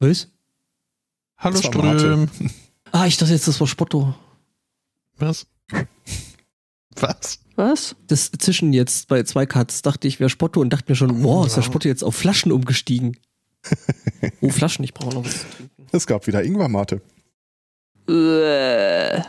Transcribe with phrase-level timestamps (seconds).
[0.00, 0.28] Was?
[1.38, 1.56] Hallo.
[1.56, 2.28] Ström.
[2.92, 4.16] Ah, ich dachte jetzt, das war Spotto.
[5.18, 5.46] Was?
[6.96, 7.38] Was?
[7.54, 7.94] Was?
[8.08, 11.46] Das Zischen jetzt bei zwei Cuts dachte ich, wäre Spotto und dachte mir schon, boah,
[11.46, 13.16] ist der Spotto jetzt auf Flaschen umgestiegen.
[14.40, 15.86] oh, Flaschen, ich brauche noch was zu trinken.
[15.92, 17.00] Es gab wieder Ingwermate.
[18.08, 19.20] Äh.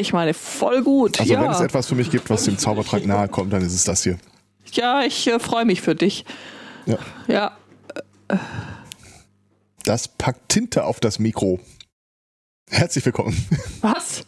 [0.00, 1.20] Ich meine, voll gut.
[1.20, 1.52] Also wenn ja.
[1.52, 4.18] es etwas für mich gibt, was dem Zaubertrank nahe kommt, dann ist es das hier.
[4.72, 6.24] ja, ich äh, freue mich für dich.
[6.86, 6.98] Ja.
[7.28, 7.56] Ja.
[9.84, 11.60] Das packt Tinte auf das Mikro.
[12.70, 13.36] Herzlich willkommen.
[13.80, 14.24] Was?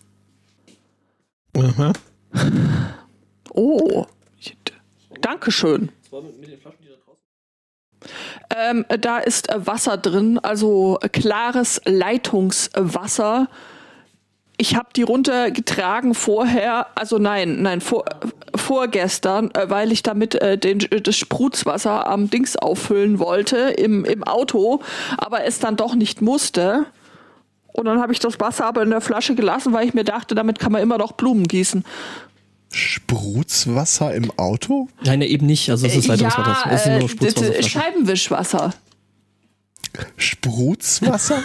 [1.56, 1.92] Aha.
[3.52, 4.06] Oh.
[5.20, 5.90] Dankeschön.
[8.54, 13.48] Ähm, da ist Wasser drin, also klares Leitungswasser.
[14.56, 20.36] Ich habe die runtergetragen vorher, also nein, nein, vor, äh, vorgestern, äh, weil ich damit
[20.36, 24.80] äh, den, das Sprutzwasser am Dings auffüllen wollte im, im Auto,
[25.18, 26.86] aber es dann doch nicht musste.
[27.72, 30.36] Und dann habe ich das Wasser aber in der Flasche gelassen, weil ich mir dachte,
[30.36, 31.84] damit kann man immer noch Blumen gießen.
[32.70, 34.88] Sprutzwasser im Auto?
[35.02, 35.68] Nein, eben nicht.
[35.70, 36.70] Also es ist Leitungswasser.
[36.70, 37.70] es ja, ist nur äh, Spritzwasserflaschen.
[37.70, 38.74] Scheibenwischwasser.
[40.16, 41.42] Sprutzwasser?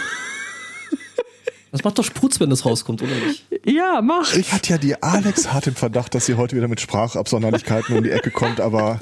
[1.72, 3.44] Das macht doch Sprutz, wenn das rauskommt, oder nicht?
[3.64, 4.34] Ja, mach.
[4.34, 8.02] Ich hatte ja die Alex hart im Verdacht, dass sie heute wieder mit Sprachabsonderlichkeiten um
[8.02, 8.98] die Ecke kommt, aber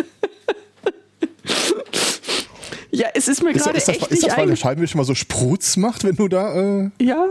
[2.91, 4.57] Ja, es ist mir gerade echt ist das weil der ein...
[4.57, 7.25] Scheibenwischer mal so Sprutz macht, wenn du da, äh, Ja,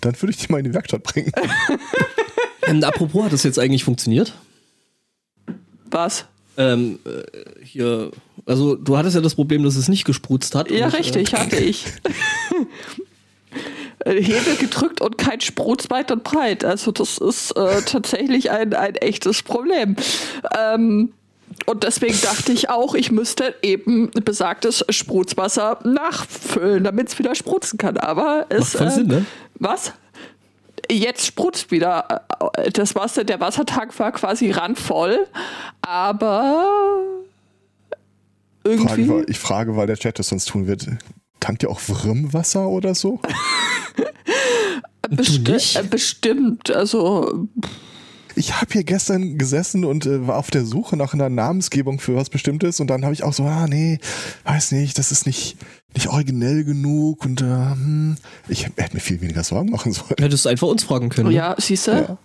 [0.00, 1.32] dann würde ich dich mal in die Werkstatt bringen.
[2.64, 4.34] Ähm, apropos, hat das jetzt eigentlich funktioniert?
[5.90, 6.26] was?
[6.56, 8.12] Ähm, äh, hier,
[8.46, 10.70] also du hattest ja das Problem, dass es nicht gesprutzt hat.
[10.70, 11.86] Ja, Und, richtig, hatte ich.
[14.04, 16.64] Äh, Hebel gedrückt und kein Sprutz weit und breit.
[16.64, 19.96] Also das ist äh, tatsächlich ein, ein echtes Problem.
[20.58, 21.12] Ähm,
[21.66, 27.78] und deswegen dachte ich auch, ich müsste eben besagtes Sprutzwasser nachfüllen, damit es wieder sprutzen
[27.78, 27.98] kann.
[27.98, 29.26] Aber es Macht voll Sinn, ne?
[29.54, 29.92] Was?
[30.90, 32.22] Jetzt sprutzt wieder.
[32.56, 35.26] Äh, Das Wasser, der Wassertank war quasi randvoll,
[35.82, 36.66] aber
[38.64, 39.06] irgendwie.
[39.06, 40.86] Frage, ich frage, weil der Chat das sonst tun wird.
[41.42, 43.18] Tankt ihr auch Wrimmwasser oder so?
[45.10, 45.76] Besti nicht?
[45.76, 46.70] äh, bestimmt.
[46.70, 47.48] Also,
[48.36, 52.14] Ich habe hier gestern gesessen und äh, war auf der Suche nach einer Namensgebung für
[52.14, 53.98] was Bestimmtes und dann habe ich auch so, ah nee,
[54.44, 55.56] weiß nicht, das ist nicht,
[55.94, 58.14] nicht originell genug und äh, hm,
[58.48, 60.14] ich hätte mir viel weniger Sorgen machen sollen.
[60.20, 61.28] Hättest du einfach uns fragen können.
[61.28, 61.34] ne?
[61.34, 61.90] ja, siehst du?
[61.90, 62.18] Ja.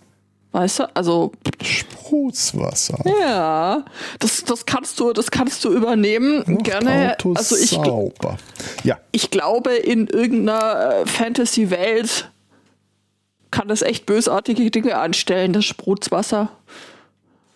[0.52, 0.96] Weißt du?
[0.96, 1.32] Also,
[1.62, 2.98] Sprutzwasser.
[3.20, 3.84] ja,
[4.18, 6.42] das, das kannst du, das kannst du übernehmen.
[6.46, 7.12] Macht Gerne.
[7.12, 8.38] Autos Also ich, sauber.
[8.82, 12.30] Ja, ich glaube, in irgendeiner äh, Fantasy-Welt
[13.50, 16.50] kann das echt bösartige Dinge anstellen, das Sprutzwasser.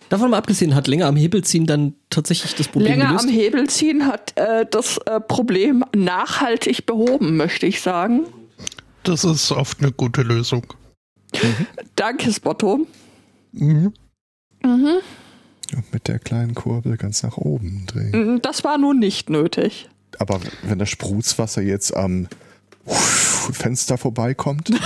[0.08, 3.24] Davon mal abgesehen, hat länger am Hebel ziehen dann tatsächlich das Problem Länger gelöst?
[3.24, 8.26] am Hebel ziehen hat äh, das äh, Problem nachhaltig behoben, möchte ich sagen.
[9.04, 10.66] Das ist oft eine gute Lösung.
[11.96, 12.86] Danke, Spotto.
[13.52, 13.92] Mhm.
[14.64, 15.00] Mhm.
[15.92, 18.36] mit der kleinen Kurbel ganz nach oben drehen.
[18.36, 19.88] Mm, Das war nun nicht nötig.
[20.18, 22.28] Aber wenn das Sprutzwasser jetzt am
[22.86, 24.70] Fenster vorbeikommt,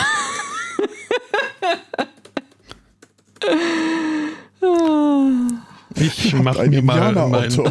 [5.99, 7.71] Ich mache ein mir mal mein, Indianerauto.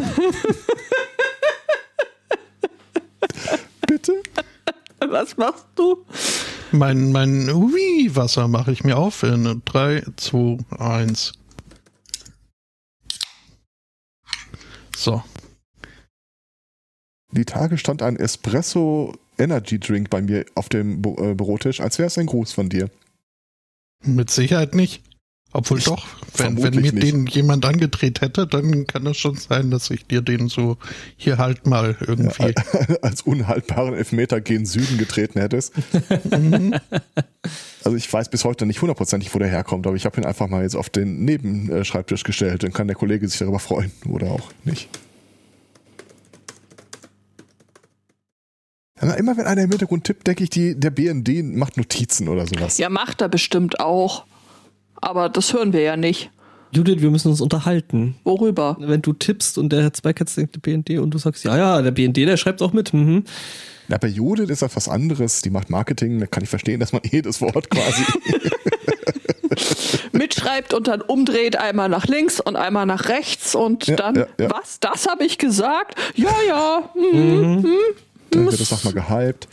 [3.86, 4.22] Bitte?
[4.98, 6.04] Was machst du?
[6.78, 11.32] Mein, mein Ui-Wasser mache ich mir auf in 3, 2, 1.
[14.96, 15.22] So.
[17.32, 21.98] Die Tage stand ein Espresso Energy Drink bei mir auf dem Bü äh, Bürotisch, als
[21.98, 22.90] wäre es ein Gruß von dir.
[24.04, 25.02] Mit Sicherheit nicht.
[25.52, 27.02] Obwohl Ich- doch, wenn, wenn mir nicht.
[27.02, 30.76] den jemand angedreht hätte, dann kann es schon sein, dass ich dir den so
[31.16, 32.52] hier halt mal irgendwie.
[33.02, 35.72] als unhaltbaren Elfmeter gen Süden getreten hättest.
[36.30, 36.74] Mhm.
[37.84, 40.48] Also ich weiß bis heute nicht hundertprozentig, wo der herkommt, aber ich habe ihn einfach
[40.48, 42.64] mal jetzt auf den Nebenschreibtisch gestellt.
[42.64, 44.88] Dann kann der Kollege sich darüber freuen oder auch nicht.
[49.00, 52.46] Ja, immer wenn einer im Hintergrund tippt, denke ich, die, der BND macht Notizen oder
[52.48, 52.78] sowas.
[52.78, 54.24] Ja, macht er bestimmt auch.
[55.00, 56.30] Aber das hören wir ja nicht.
[56.72, 58.16] Judith, wir müssen uns unterhalten.
[58.24, 58.76] Worüber?
[58.80, 61.90] Wenn du tippst und der Herr Zweikatz denkt BND und du sagst, ja, ja, der
[61.90, 62.92] BND, der schreibt auch mit.
[62.92, 63.24] Mhm.
[63.88, 65.42] Na, bei Judith ist das was anderes.
[65.42, 66.18] Die macht Marketing.
[66.18, 68.02] Da kann ich verstehen, dass man jedes Wort quasi.
[70.12, 74.26] Mitschreibt und dann umdreht einmal nach links und einmal nach rechts und Ja, dann, ja,
[74.38, 74.50] ja.
[74.50, 74.80] was?
[74.80, 75.94] Das habe ich gesagt?
[76.14, 76.90] Ja, ja.
[76.94, 77.66] Mhm.
[78.30, 79.48] Dann wird das nochmal gehypt.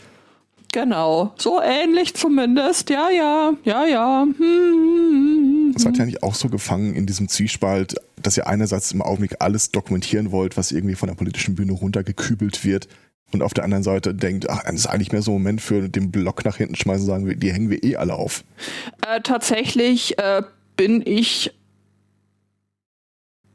[0.74, 1.32] Genau.
[1.38, 2.90] So ähnlich zumindest.
[2.90, 4.22] Ja, ja, ja, ja.
[4.22, 8.92] Hm, hm, hm, Seid ihr eigentlich auch so gefangen in diesem Zwiespalt, dass ihr einerseits
[8.92, 12.88] im Augenblick alles dokumentieren wollt, was irgendwie von der politischen Bühne runtergekübelt wird
[13.32, 15.88] und auf der anderen Seite denkt, ach, das ist eigentlich mehr so ein Moment für
[15.88, 18.44] den Block nach hinten schmeißen und sagen, wir- die hängen wir eh alle auf.
[19.08, 20.42] Äh, tatsächlich äh,
[20.76, 21.52] bin ich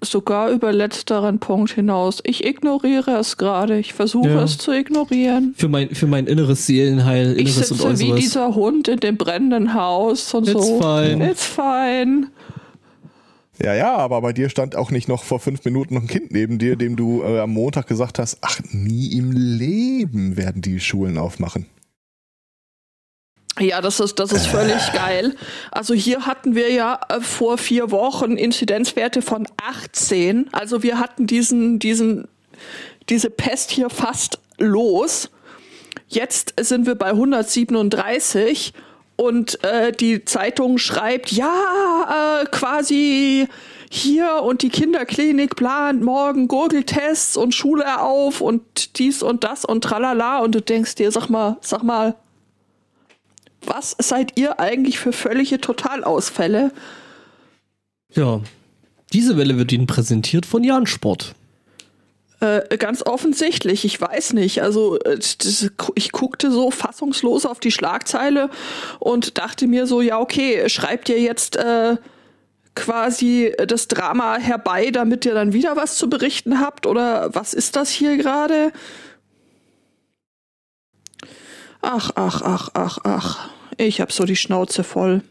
[0.01, 2.19] sogar über letzteren Punkt hinaus.
[2.24, 3.78] Ich ignoriere es gerade.
[3.80, 4.44] Ich versuche Ja.
[4.44, 5.54] es zu ignorieren.
[5.57, 8.19] Für mein, für mein inneres Seelenheil, Ich inneres und sitze wie äußeres.
[8.19, 10.81] dieser Hund in dem brennenden Haus und It's so.
[10.81, 11.30] fine.
[11.31, 12.28] It's fine.
[13.62, 16.31] Ja, ja, aber bei dir stand auch nicht noch vor fünf Minuten noch ein Kind
[16.31, 20.80] neben dir, dem du äh, am Montag gesagt hast, ach, nie im Leben werden die
[20.80, 21.66] Schulen aufmachen.
[23.59, 25.35] Ja, das ist, das ist völlig geil.
[25.71, 30.50] Also hier hatten wir ja äh, vor vier Wochen Inzidenzwerte von 18.
[30.53, 32.27] Also wir hatten diesen, diesen,
[33.09, 35.29] diese Pest hier fast los.
[36.07, 38.73] Jetzt sind wir bei 137
[39.17, 43.47] und äh, die Zeitung schreibt, ja, äh, quasi
[43.91, 49.83] hier und die Kinderklinik plant morgen Gurgeltests und Schule auf und dies und das und
[49.83, 52.15] tralala und du denkst dir, sag mal, sag mal,
[53.65, 56.71] was seid ihr eigentlich für völlige Totalausfälle?
[58.13, 58.41] Ja.
[59.13, 61.33] Diese Welle wird Ihnen präsentiert von Jan Sport.
[62.41, 64.61] Äh, ganz offensichtlich, ich weiß nicht.
[64.61, 65.19] Also äh,
[65.95, 68.50] ich guckte so fassungslos auf die Schlagzeile
[69.00, 71.97] und dachte mir so, ja okay, schreibt ihr jetzt äh,
[72.75, 76.85] quasi das Drama herbei, damit ihr dann wieder was zu berichten habt?
[76.85, 78.71] Oder was ist das hier gerade?
[81.81, 83.49] Ach, ach, ach, ach, ach.
[83.77, 85.21] Ich hab so die Schnauze voll.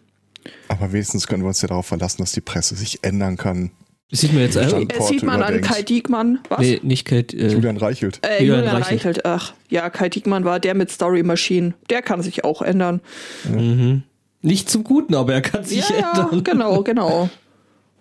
[0.68, 3.70] Aber wenigstens können wir uns ja darauf verlassen, dass die Presse sich ändern kann.
[4.10, 5.68] Das sieht man jetzt äh, Stand- Es sieht man an überdenkt.
[5.68, 6.38] Kai Diekmann.
[6.48, 6.60] Was?
[6.60, 7.36] Nee, nicht Kate.
[7.36, 8.20] Äh, Julian Reichelt.
[8.24, 9.04] Äh, Julian Julian, Reichelt.
[9.04, 9.26] Reichelt.
[9.26, 9.52] ach.
[9.68, 11.74] Ja, Kai Diekmann war der mit Story Machine.
[11.90, 13.00] Der kann sich auch ändern.
[13.44, 14.02] mhm.
[14.40, 16.44] Nicht zum Guten, aber er kann sich ja, ja, ändern.
[16.44, 17.28] genau, genau.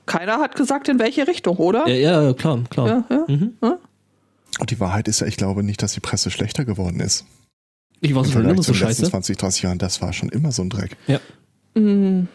[0.05, 1.85] Keiner hat gesagt, in welche Richtung, oder?
[1.89, 2.87] Ja, ja, klar, klar.
[2.87, 3.25] Ja, ja.
[3.27, 3.53] Mhm.
[4.59, 7.25] Und die Wahrheit ist ja, ich glaube nicht, dass die Presse schlechter geworden ist.
[8.01, 9.11] Ich war schon immer zu so den letzten scheiße.
[9.11, 10.95] 20, 30 Jahren, das war schon immer so ein Dreck.
[11.07, 11.19] Ja.
[11.73, 12.27] Mm.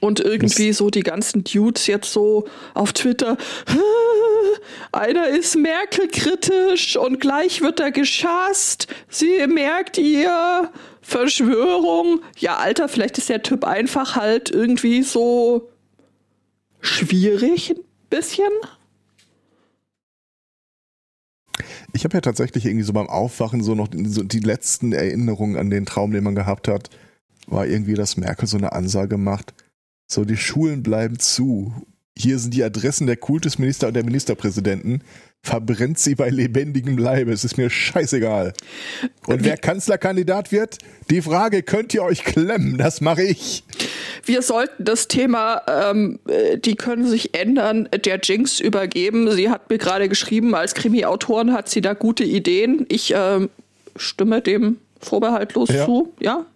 [0.00, 3.36] Und irgendwie so die ganzen Dudes jetzt so auf Twitter.
[4.92, 8.88] Einer ist Merkel kritisch und gleich wird er geschasst.
[9.08, 10.70] Sie merkt ihr
[11.02, 12.20] Verschwörung.
[12.38, 15.70] Ja, Alter, vielleicht ist der Typ einfach halt irgendwie so
[16.80, 18.50] schwierig ein bisschen.
[21.92, 25.70] Ich habe ja tatsächlich irgendwie so beim Aufwachen so noch so die letzten Erinnerungen an
[25.70, 26.90] den Traum, den man gehabt hat,
[27.46, 29.54] war irgendwie, dass Merkel so eine Ansage macht.
[30.06, 31.72] So, die Schulen bleiben zu.
[32.16, 35.02] Hier sind die Adressen der Kultusminister und der Ministerpräsidenten.
[35.52, 37.32] Verbrennt sie bei lebendigem Leibe.
[37.32, 38.52] Es ist mir scheißegal.
[39.26, 40.78] Und wer Kanzlerkandidat wird,
[41.10, 42.78] die Frage könnt ihr euch klemmen.
[42.78, 43.64] Das mache ich.
[44.24, 49.32] Wir sollten das Thema, ähm, äh, die können sich ändern, der Jinx übergeben.
[49.32, 52.86] Sie hat mir gerade geschrieben, als Krimi-Autorin hat sie da gute Ideen.
[52.88, 53.50] Ich ähm,
[53.96, 55.84] stimme dem vorbehaltlos Ja.
[55.86, 56.12] zu.
[56.20, 56.46] Ja.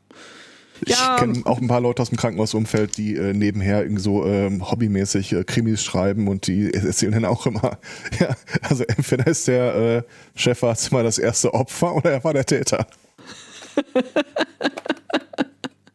[0.84, 1.16] Ich Ja.
[1.16, 5.32] kenne auch ein paar Leute aus dem Krankenhausumfeld, die äh, nebenher irgendwie so ähm, hobbymäßig
[5.32, 7.78] äh, Krimis schreiben und die erzählen dann auch immer,
[8.20, 10.02] ja, also entweder ist der äh,
[10.38, 12.86] Chefarzt mal das erste Opfer oder er war der Täter.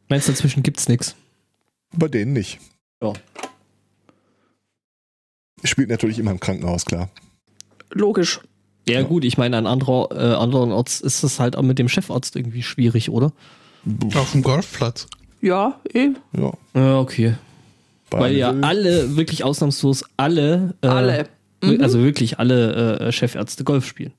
[0.09, 1.15] Meinst du, dazwischen gibt's nichts?
[1.95, 2.59] Bei denen nicht.
[3.01, 3.13] Ja.
[5.63, 7.09] Spielt natürlich immer im Krankenhaus, klar.
[7.91, 8.39] Logisch.
[8.89, 11.88] Ja, gut, ich meine, an anderer, äh, anderen Orts ist es halt auch mit dem
[11.88, 13.31] Chefarzt irgendwie schwierig, oder?
[14.15, 15.07] Auf dem Golfplatz.
[15.41, 16.09] Ja, eh.
[16.38, 16.51] Ja.
[16.75, 17.35] Ja, okay.
[18.09, 21.29] Bei Weil ja alle, wirklich ausnahmslos alle, äh, Alle.
[21.61, 24.13] wi- also wirklich alle äh, Chefärzte Golf spielen.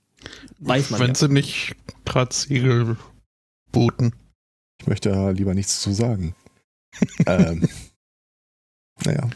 [0.60, 1.14] Weiß man Wenn ja.
[1.14, 2.96] sie nicht gerade Segel
[3.70, 4.14] booten.
[4.80, 6.34] Ich möchte ja lieber nichts zu sagen.
[7.26, 7.68] ähm,
[9.04, 9.28] naja.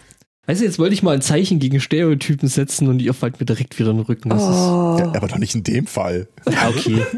[0.46, 3.46] Weißt du, jetzt wollte ich mal ein Zeichen gegen Stereotypen setzen und die fällt mir
[3.46, 4.28] direkt wieder in den Rücken.
[4.30, 4.96] Das Oh.
[4.98, 6.28] Ja, aber doch nicht in dem Fall.
[6.44, 7.04] ist, ja, okay.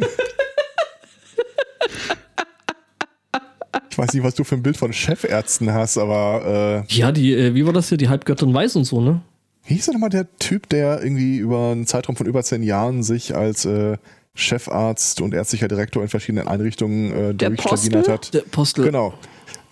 [3.90, 7.34] Ich weiß nicht, was du für ein Bild von Chefärzten hast, aber äh, ja, die,
[7.34, 7.98] äh, wie war das hier?
[7.98, 9.20] Die Halbgöttin Weiß und so, ne?
[9.66, 13.02] Wie hieß denn nochmal der Typ, der irgendwie über einen Zeitraum von über zehn Jahren
[13.02, 13.98] sich als äh,
[14.34, 18.32] Chefarzt und ärztlicher Direktor in verschiedenen Einrichtungen äh, Der durchstaginiert hat?
[18.32, 18.84] Der Postel.
[18.84, 19.12] Genau.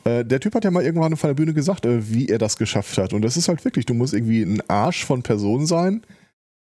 [0.05, 2.59] Äh, der Typ hat ja mal irgendwann von der Bühne gesagt, äh, wie er das
[2.59, 3.13] geschafft hat.
[3.13, 6.03] Und das ist halt wirklich, du musst irgendwie ein Arsch von Person sein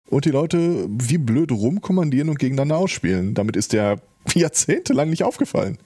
[0.10, 3.34] und die Leute wie blöd rumkommandieren und gegeneinander ausspielen.
[3.34, 4.00] Damit ist der
[4.34, 5.78] jahrzehntelang nicht aufgefallen.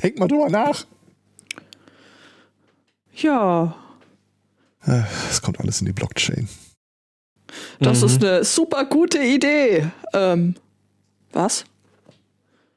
[0.00, 0.84] Denk mal drüber nach.
[3.14, 3.76] Ja,
[4.84, 6.48] Äh, Es kommt alles in die Blockchain.
[7.78, 8.06] das Mhm.
[8.06, 9.86] ist eine super gute Idee.
[10.12, 10.56] Ähm,
[11.32, 11.64] was?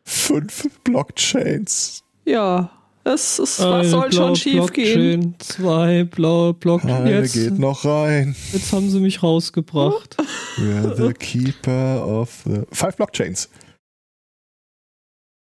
[0.03, 2.03] Fünf Blockchains.
[2.25, 2.69] Ja,
[3.03, 5.35] es ist, was soll schon blaue schief gehen?
[5.39, 6.91] Zwei blaue Blockchain.
[6.91, 8.35] Eine Jetzt, geht noch rein.
[8.53, 10.15] jetzt haben sie mich rausgebracht.
[10.57, 12.61] We're the keeper of the...
[12.71, 13.49] Five Blockchains.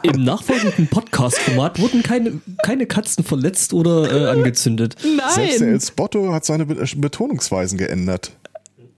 [0.03, 4.95] im nachfolgenden Podcast-Format wurden keine, keine Katzen verletzt oder äh, angezündet.
[5.01, 5.75] Selbst der Nein.
[5.75, 8.31] El Spotto hat seine Be Betonungsweisen geändert.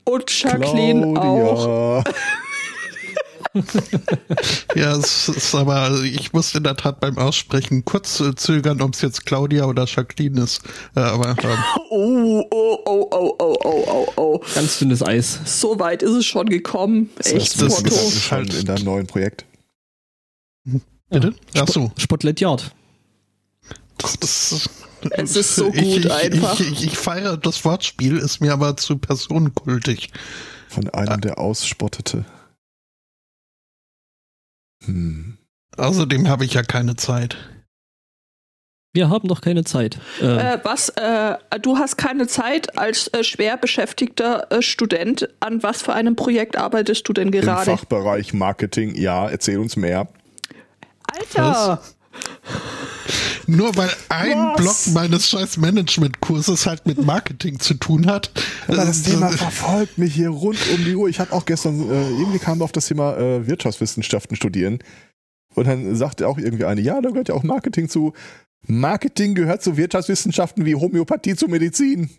[0.03, 2.03] Und Jacqueline auch.
[4.75, 8.93] Ja, es ist aber, ich muss in der Tat beim Aussprechen kurz äh, zögern, ob
[8.93, 10.61] es jetzt Claudia oder Jacqueline ist.
[10.95, 11.57] Aber ähm,
[11.89, 14.41] Oh, oh, oh, oh, oh, oh, oh, oh.
[14.55, 15.39] Ganz dünnes Eis.
[15.45, 17.09] So weit ist es schon gekommen.
[17.19, 19.45] Echt, das- das- ist schon in deinem neuen Projekt.
[21.09, 21.33] bitte?
[21.57, 21.91] Ach so.
[21.97, 22.71] Spotlight Yard.
[23.97, 24.69] Das,
[25.11, 26.59] Es ist so ich, gut ich, einfach.
[26.59, 30.09] Ich, ich, ich feiere das Wortspiel, ist mir aber zu personenkultig.
[30.69, 32.23] Von einem, der ausspottete.
[34.85, 35.37] Hm.
[35.77, 37.37] Außerdem habe ich ja keine Zeit.
[38.93, 39.99] Wir haben noch keine Zeit.
[40.21, 45.29] Äh, Äh, was, äh, du hast keine Zeit als äh, schwer beschäftigter äh, Student.
[45.39, 47.71] An was für einem Projekt arbeitest du denn Im gerade?
[47.71, 50.09] Fachbereich Marketing, ja, erzähl uns mehr.
[51.09, 51.81] Alter!
[53.57, 54.55] Nur weil ein Was?
[54.85, 58.31] Block meines scheiß Management-Kurses halt mit Marketing zu tun hat.
[58.67, 61.09] Das äh, Thema verfolgt mich hier rund um die Uhr.
[61.09, 64.79] Ich hatte auch gestern, äh, irgendwie kam wir auf das Thema äh, Wirtschaftswissenschaften studieren.
[65.53, 68.13] Und dann sagte auch irgendwie eine, ja, da gehört ja auch Marketing zu.
[68.67, 72.09] Marketing gehört zu Wirtschaftswissenschaften wie Homöopathie zu Medizin.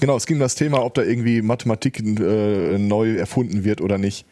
[0.00, 3.98] Genau, es ging um das Thema, ob da irgendwie Mathematik äh, neu erfunden wird oder
[3.98, 4.26] nicht.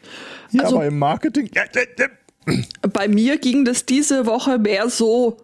[0.51, 1.49] Ja, Also- aber im Marketing.
[1.55, 2.07] Ja, ja, ja.
[2.93, 5.37] Bei mir ging das diese Woche mehr so.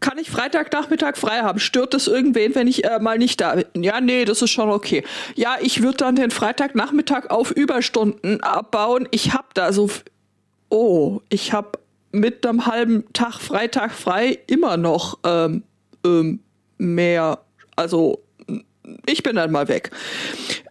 [0.00, 1.58] Kann ich Freitagnachmittag frei haben?
[1.58, 3.82] Stört das irgendwen, wenn ich äh, mal nicht da bin?
[3.82, 5.04] Ja, nee, das ist schon okay.
[5.34, 9.08] Ja, ich würde dann den Freitagnachmittag auf Überstunden abbauen.
[9.10, 9.90] Ich hab da so.
[10.70, 11.78] Oh, ich hab
[12.12, 15.62] mit einem halben Tag Freitag frei immer noch ähm,
[16.04, 16.40] ähm,
[16.76, 17.40] mehr.
[17.74, 18.22] Also,
[19.06, 19.90] ich bin dann mal weg.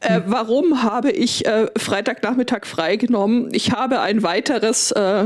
[0.01, 3.49] Äh, warum habe ich äh, Freitagnachmittag freigenommen?
[3.53, 5.25] Ich habe ein weiteres äh,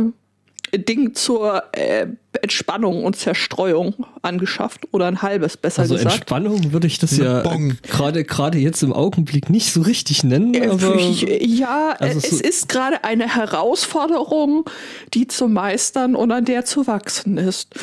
[0.73, 2.07] Ding zur äh,
[2.41, 6.15] Entspannung und Zerstreuung angeschafft oder ein halbes, besser also gesagt.
[6.15, 7.43] Entspannung würde ich das ja
[7.83, 10.53] gerade gerade jetzt im Augenblick nicht so richtig nennen.
[10.53, 14.65] Äh, aber ich- ja, also äh, so- es ist gerade eine Herausforderung,
[15.13, 17.75] die zu meistern und an der zu wachsen ist.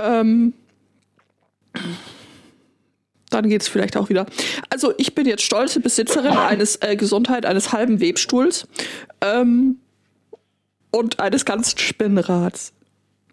[0.00, 0.52] Ähm,
[3.30, 4.26] dann geht es vielleicht auch wieder.
[4.70, 8.66] Also ich bin jetzt stolze Besitzerin eines äh, Gesundheit eines halben Webstuhls
[9.20, 9.76] ähm,
[10.90, 12.72] und eines ganzen Spinnrads.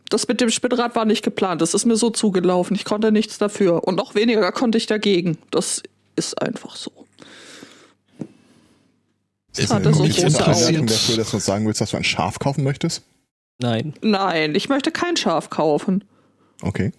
[0.10, 1.62] Das mit dem Spinnrad war nicht geplant.
[1.62, 2.76] Das ist mir so zugelaufen.
[2.76, 3.84] Ich konnte nichts dafür.
[3.86, 5.38] Und noch weniger konnte ich dagegen.
[5.50, 5.82] Das
[6.16, 6.92] ist einfach so.
[9.58, 10.88] Ist hatte so große eine Augen.
[10.88, 13.04] Dafür, dass du uns sagen willst, dass du ein Schaf kaufen möchtest?
[13.60, 13.94] nein.
[14.02, 16.04] Nein, ich möchte kein Schaf kaufen.
[16.62, 16.92] Okay.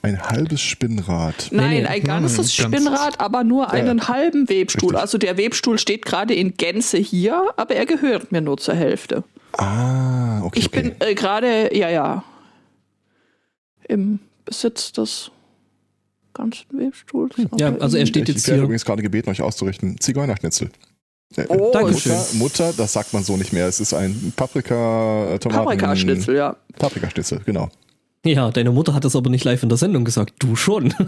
[0.00, 1.48] Ein halbes Spinnrad.
[1.52, 1.86] Nein, nee.
[1.86, 4.90] ein ganzes Hm, Spinnrad, aber nur einen halben Webstuhl.
[4.90, 5.00] Richtig.
[5.00, 9.22] Also der Webstuhl steht gerade in Gänze hier, aber er gehört mir nur zur Hälfte.
[9.58, 10.58] Ah, okay.
[10.58, 10.82] Ich okay.
[10.82, 12.24] bin äh, gerade, ja, ja,
[13.88, 15.30] im Besitz des
[16.34, 17.34] ganzen Webstuhls.
[17.56, 18.64] Ja, aber also er steht ich jetzt werde hier.
[18.64, 20.00] übrigens gerade gebeten, euch auszurichten.
[20.00, 20.70] Zigeunerschnitzel.
[21.36, 22.12] Äh, Oh, Dankeschön.
[22.12, 23.66] Mutter, Mutter, das sagt man so nicht mehr.
[23.66, 25.64] Es ist ein Paprika, Tomaten...
[25.64, 26.56] Paprikaschnitzel, ja.
[26.78, 27.70] Paprikaschnitzel, genau.
[28.24, 30.34] Ja, deine Mutter hat das aber nicht live in der Sendung gesagt.
[30.38, 30.94] Du schon.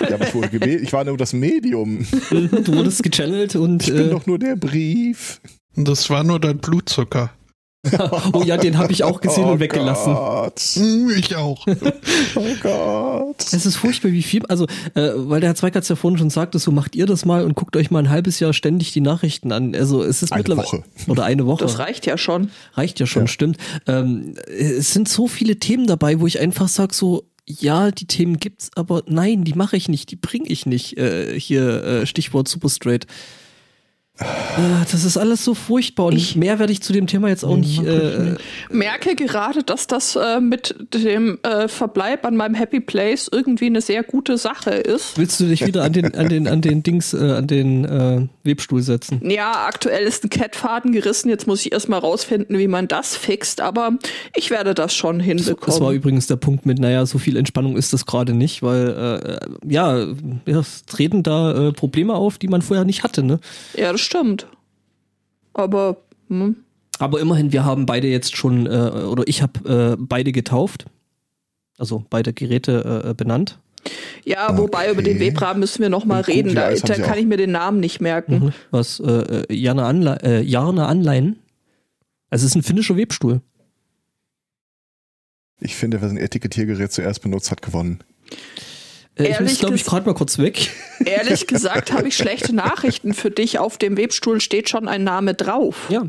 [0.00, 2.06] Ja, aber ich, wurde gebeten, ich war nur das Medium.
[2.30, 5.40] du wurdest gechannelt und Ich bin äh, doch nur der Brief.
[5.76, 7.30] Das war nur dein Blutzucker.
[8.32, 10.14] Oh ja, den habe ich auch gesehen oh und weggelassen.
[10.14, 10.60] Gott.
[10.74, 11.66] Hm, Ich auch.
[12.36, 13.36] Oh Gott.
[13.52, 14.64] Es ist furchtbar, wie viel, also,
[14.94, 17.54] äh, weil der Herr Zweikatz ja vorhin schon sagte, so macht ihr das mal und
[17.54, 19.74] guckt euch mal ein halbes Jahr ständig die Nachrichten an.
[19.74, 20.66] Also es ist Eine mittlerweile.
[20.66, 20.84] Woche.
[21.08, 21.62] Oder eine Woche.
[21.64, 22.50] Das reicht ja schon.
[22.74, 23.28] Reicht ja schon, Ja.
[23.28, 23.58] stimmt.
[23.86, 28.38] Ähm, es sind so viele Themen dabei, wo ich einfach sag so, ja, die Themen
[28.38, 30.96] gibt's, aber nein, die mache ich nicht, die bringe ich nicht.
[30.96, 33.04] Äh, hier äh, Stichwort Superstraight.
[33.04, 33.08] Äh,
[34.90, 37.82] das ist alles so furchtbar und mehr werde ich zu dem Thema jetzt auch nicht.
[37.82, 38.36] Äh,
[38.70, 43.80] Merke gerade, dass das äh, mit dem äh, Verbleib an meinem Happy Place irgendwie eine
[43.80, 45.18] sehr gute Sache ist.
[45.18, 48.28] willst du dich wieder an den an den an den Dings äh, an den äh,
[48.44, 49.20] Webstuhl setzen?
[49.28, 51.28] Ja, aktuell ist ein Catfaden gerissen.
[51.28, 53.60] Jetzt muss ich erstmal rausfinden, wie man das fixt.
[53.60, 53.98] Aber
[54.36, 55.94] ich werde das schon Das war hinbekommen.
[55.94, 60.06] übrigens der Punkt mit, naja, so viel Entspannung ist das gerade nicht, weil äh, ja,
[60.46, 63.40] ja, es treten da äh, Probleme auf, die man vorher nicht hatte, ne?
[63.76, 64.46] Ja, das stimmt.
[65.52, 65.96] Aber
[66.28, 66.56] hm.
[66.98, 70.86] Aber immerhin, wir haben beide jetzt schon, äh, oder ich habe äh, beide getauft.
[71.76, 73.58] Also beide Geräte äh, benannt.
[74.24, 75.26] ja, wobei über den Okay.
[75.26, 76.54] Webrahmen müssen wir noch mal Und reden.
[76.54, 77.16] Da, da kann auch.
[77.16, 78.34] ich mir den Namen nicht merken.
[78.46, 78.52] Mhm.
[78.70, 81.40] Was äh, äh, Jana, Anle äh, Jana Anleihen.
[82.30, 83.40] Also es ist ein finnischer Webstuhl.
[85.60, 88.04] Ich finde, wer sein Etikettiergerät zuerst benutzt, hat gewonnen.
[89.16, 90.70] Äh, ich muss, glaube ich, gerade mal kurz weg.
[91.04, 93.58] Ehrlich gesagt habe ich schlechte Nachrichten für dich.
[93.58, 95.86] Auf dem Webstuhl steht schon ein Name drauf.
[95.88, 96.04] Ja.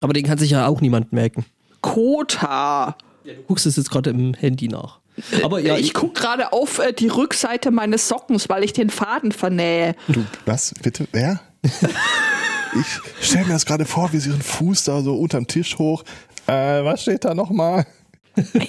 [0.00, 1.44] Aber den kann sich ja auch niemand merken.
[1.80, 2.96] Kota.
[3.24, 5.00] Du guckst es jetzt gerade im Handy nach.
[5.42, 9.30] Aber ja, ich gucke gerade auf äh, die Rückseite meines Sockens, weil ich den Faden
[9.30, 9.94] vernähe.
[10.08, 10.74] Du, was?
[10.82, 11.06] Bitte?
[11.12, 11.40] Wer?
[11.62, 16.02] ich stelle mir das gerade vor, wie sie ihren Fuß da so unterm Tisch hoch.
[16.46, 17.86] Äh, was steht da nochmal?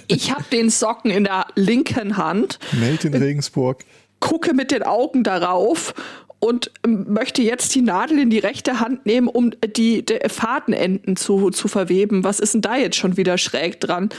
[0.08, 3.84] Ich habe den Socken in der linken Hand, Made in Regensburg.
[4.20, 5.94] gucke mit den Augen darauf
[6.40, 11.16] und ähm, möchte jetzt die Nadel in die rechte Hand nehmen, um die, die Fadenenden
[11.16, 12.24] zu, zu verweben.
[12.24, 14.10] Was ist denn da jetzt schon wieder schräg dran?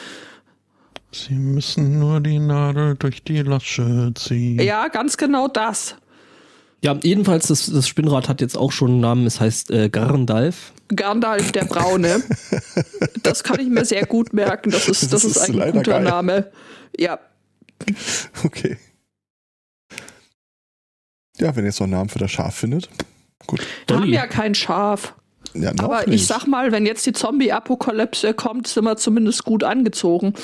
[1.12, 4.60] Sie müssen nur die Nadel durch die Lasche ziehen.
[4.60, 5.96] Ja, ganz genau das.
[6.84, 9.26] Ja, jedenfalls, das, das Spinnrad hat jetzt auch schon einen Namen.
[9.26, 10.72] Es heißt äh, Garndalf.
[10.94, 12.22] Gandalf der Braune.
[13.22, 14.70] Das kann ich mir sehr gut merken.
[14.70, 16.02] Das ist, das Das ist, ist ein guter geil.
[16.04, 16.52] Name.
[16.98, 17.18] Ja,
[18.44, 18.76] Okay.
[21.38, 22.88] Ja, wenn ihr jetzt noch einen Namen für das Schaf findet.
[23.46, 23.60] Gut.
[23.86, 25.14] wir haben ja kein Schaf.
[25.54, 26.14] Ja, noch Aber nicht.
[26.20, 30.34] ich sag mal, wenn jetzt die Zombie-Apokalypse kommt, sind wir zumindest gut angezogen.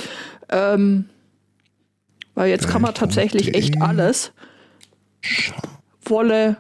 [0.49, 1.09] Ähm,
[2.35, 4.33] weil jetzt kann man tatsächlich echt alles.
[6.11, 6.57] Wolle,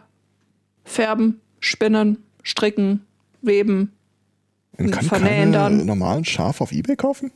[0.84, 3.04] färben, spinnen, stricken,
[3.42, 3.92] weben.
[4.78, 5.84] Man kann vernähen dann.
[5.84, 7.32] normalen Schaf auf Ebay kaufen?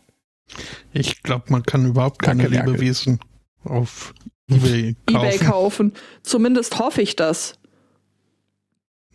[0.93, 2.73] Ich glaube, man kann überhaupt keine Kacke, Merkel.
[2.73, 3.21] Lebewesen
[3.65, 4.15] auf
[4.49, 5.27] eBay kaufen.
[5.27, 5.93] Ebay kaufen.
[6.23, 7.59] Zumindest hoffe ich das.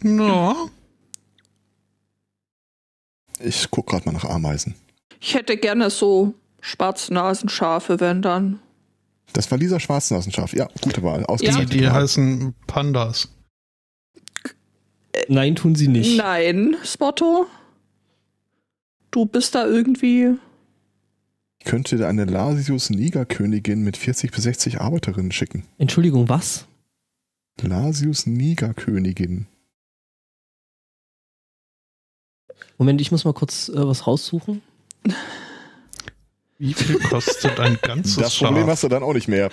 [0.03, 0.55] Ja,
[3.39, 4.75] Ich guck gerade mal nach Ameisen.
[5.19, 8.59] Ich hätte gerne so Spatznasenschafe, wenn dann.
[9.33, 10.53] Das war Lisa Schwarznasenschaf.
[10.53, 11.19] Ja, gute Wahl.
[11.19, 11.73] die, Ausgezeichnet.
[11.73, 13.29] die heißen Pandas.
[15.27, 16.17] Nein, tun sie nicht.
[16.17, 17.47] Nein, Spotto.
[19.11, 20.35] Du bist da irgendwie.
[21.59, 25.65] Ich könnte dir eine Lasius Nigerkönigin mit 40 bis 60 Arbeiterinnen schicken.
[25.77, 26.65] Entschuldigung, was?
[27.61, 29.47] Lasius Nigerkönigin.
[32.77, 34.61] Moment, ich muss mal kurz äh, was raussuchen.
[36.59, 38.69] Wie viel kostet ein ganzes Das Problem Schaf?
[38.71, 39.49] hast du dann auch nicht mehr.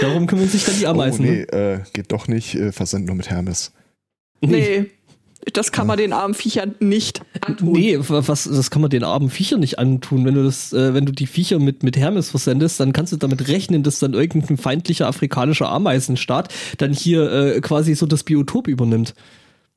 [0.00, 1.24] Darum kümmern sich dann die Ameisen.
[1.26, 1.52] Oh, nee, ne?
[1.52, 2.54] äh, geht doch nicht.
[2.54, 3.72] Äh, versenden nur mit Hermes.
[4.40, 4.86] Nee.
[5.54, 7.72] Das kann man den armen Viechern nicht antun.
[7.72, 10.24] Nee, wa- was, das kann man den armen Viechern nicht antun.
[10.24, 13.16] Wenn du das, äh, wenn du die Viecher mit, mit Hermes versendest, dann kannst du
[13.16, 18.68] damit rechnen, dass dann irgendein feindlicher afrikanischer Ameisenstaat dann hier äh, quasi so das Biotop
[18.68, 19.14] übernimmt.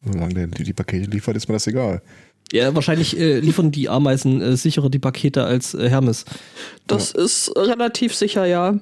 [0.08, 2.04] Solange der die, die Pakete liefert, ist mir das egal.
[2.52, 6.26] Ja, wahrscheinlich äh, liefern die Ameisen äh, sicherer die Pakete als äh, Hermes.
[6.88, 8.80] Das ist relativ sicher, ja.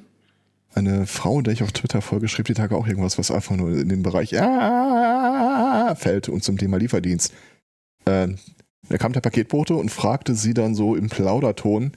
[0.76, 3.72] Eine Frau, der ich auf Twitter folge, schrieb die Tage auch irgendwas, was einfach nur
[3.72, 7.32] in den Bereich ah, fällt und zum Thema Lieferdienst.
[8.06, 8.30] Äh,
[8.90, 11.94] da kam der Paketbote und fragte sie dann so im Plauderton,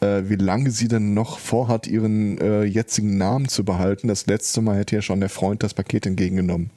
[0.00, 4.08] äh, wie lange sie denn noch vorhat, ihren äh, jetzigen Namen zu behalten.
[4.08, 6.70] Das letzte Mal hätte ja schon der Freund das Paket entgegengenommen.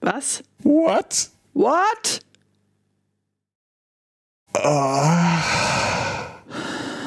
[0.00, 0.42] Was?
[0.62, 1.30] What?
[1.54, 2.20] What?
[4.54, 5.42] Ah.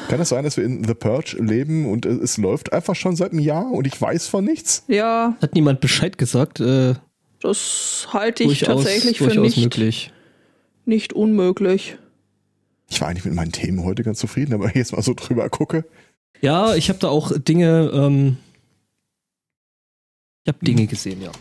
[0.08, 3.32] Kann es sein, dass wir in The Purge leben und es, läuft einfach schon seit
[3.32, 4.84] einem Jahr und ich weiß von nichts?
[4.88, 6.60] Ja, Hat niemand Bescheid gesagt?
[6.60, 6.94] Äh,
[7.40, 10.12] das halte ich durchaus tatsächlich für nicht, möglich.
[10.86, 11.98] nicht unmöglich.
[12.90, 15.12] Ich war eigentlich mit meinen Themen heute ganz zufrieden, aber wenn ich jetzt mal so
[15.14, 15.84] drüber gucke.
[16.40, 18.38] Ja, ich habe da auch Dinge, ähm,
[20.44, 21.32] ich habe Dinge gesehen, ja.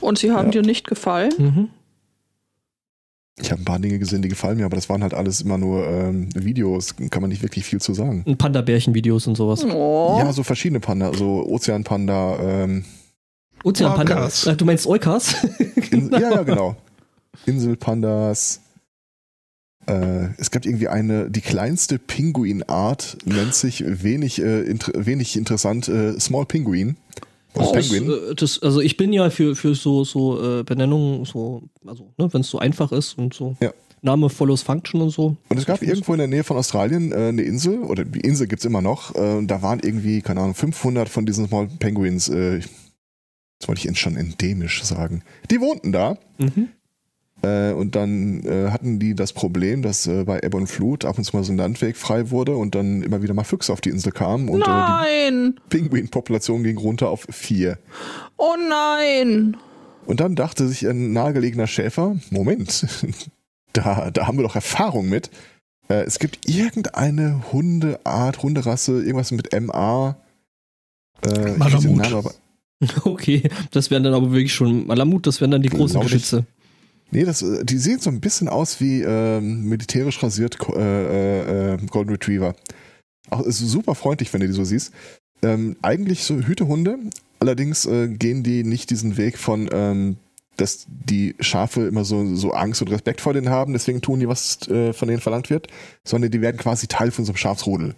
[0.00, 0.60] Und sie haben Ja.
[0.60, 1.32] dir nicht gefallen?
[1.38, 1.68] Mhm.
[3.40, 5.58] Ich habe ein paar Dinge gesehen, die gefallen mir, aber das waren halt alles immer
[5.58, 8.24] nur ähm, Videos, kann man nicht wirklich viel zu sagen.
[8.36, 9.64] Panda-Bärchen-Videos und sowas.
[9.64, 10.16] Oh.
[10.18, 12.84] Ja, so verschiedene Panda, so Ozeanpanda, ähm,
[13.64, 14.28] Ozeanpanda.
[14.46, 15.34] Äh, du meinst Eukas?
[15.90, 16.76] In, ja, ja, genau.
[17.46, 18.60] Inselpandas.
[19.86, 25.88] Äh, es gab irgendwie eine, die kleinste Pinguinart nennt sich wenig, äh, inter, wenig interessant
[25.88, 26.96] äh, Small Penguin.
[27.54, 28.10] Das, Penguin.
[28.10, 32.32] äh, das, also ich bin ja für, für so, so äh, Benennungen, so, also, ne,
[32.32, 33.56] wenn es so einfach ist und so.
[33.60, 33.72] Ja.
[34.02, 35.36] Name follows Function und so.
[35.48, 38.46] Und es gab irgendwo in der Nähe von Australien äh, eine Insel, oder die Insel
[38.46, 42.60] gibt's immer noch, äh, da waren irgendwie, keine Ahnung, 500 von diesen Small Penguins, äh,
[43.58, 45.22] das wollte ich jetzt schon endemisch sagen.
[45.50, 46.16] Die wohnten da.
[46.38, 46.70] Mhm.
[47.42, 51.16] Äh, und dann äh, hatten die das Problem, dass äh, bei Ebbe und Flut ab
[51.16, 53.80] und zu mal so ein Landweg frei wurde und dann immer wieder mal Füchse auf
[53.80, 55.54] die Insel kamen und Nein!
[55.56, 57.78] die Pinguinpopulation ging runter auf vier.
[58.36, 59.56] Oh nein!
[60.06, 62.86] Und dann dachte sich ein nahegelegener Schäfer, Moment,
[63.72, 65.30] da, da haben wir doch Erfahrung mit.
[65.88, 70.16] Es gibt irgendeine Hundeart, Hunderasse, irgendwas mit MA.
[71.24, 71.96] Äh, Malamut.
[71.96, 72.34] Namen aber-
[73.04, 76.00] Okay, das wären dann aber wirklich schon Malamut, das wären dann die großen.
[76.00, 76.44] Geschütze.
[77.10, 81.74] Nee, das, äh, die sehen so ein bisschen aus wie ähm, militärisch rasiert äh, äh,
[81.74, 82.54] äh, Golden Retriever.
[83.30, 84.92] Auch ist super freundlich, wenn du die so siehst.
[85.42, 86.98] Ähm, eigentlich so Hütehunde,
[87.38, 90.16] allerdings äh, gehen die nicht diesen Weg von, ähm,
[90.56, 94.28] dass die Schafe immer so, so Angst und Respekt vor denen haben, deswegen tun die,
[94.28, 95.68] was äh, von denen verlangt wird,
[96.04, 97.94] sondern die werden quasi Teil von so einem Schafsrudel.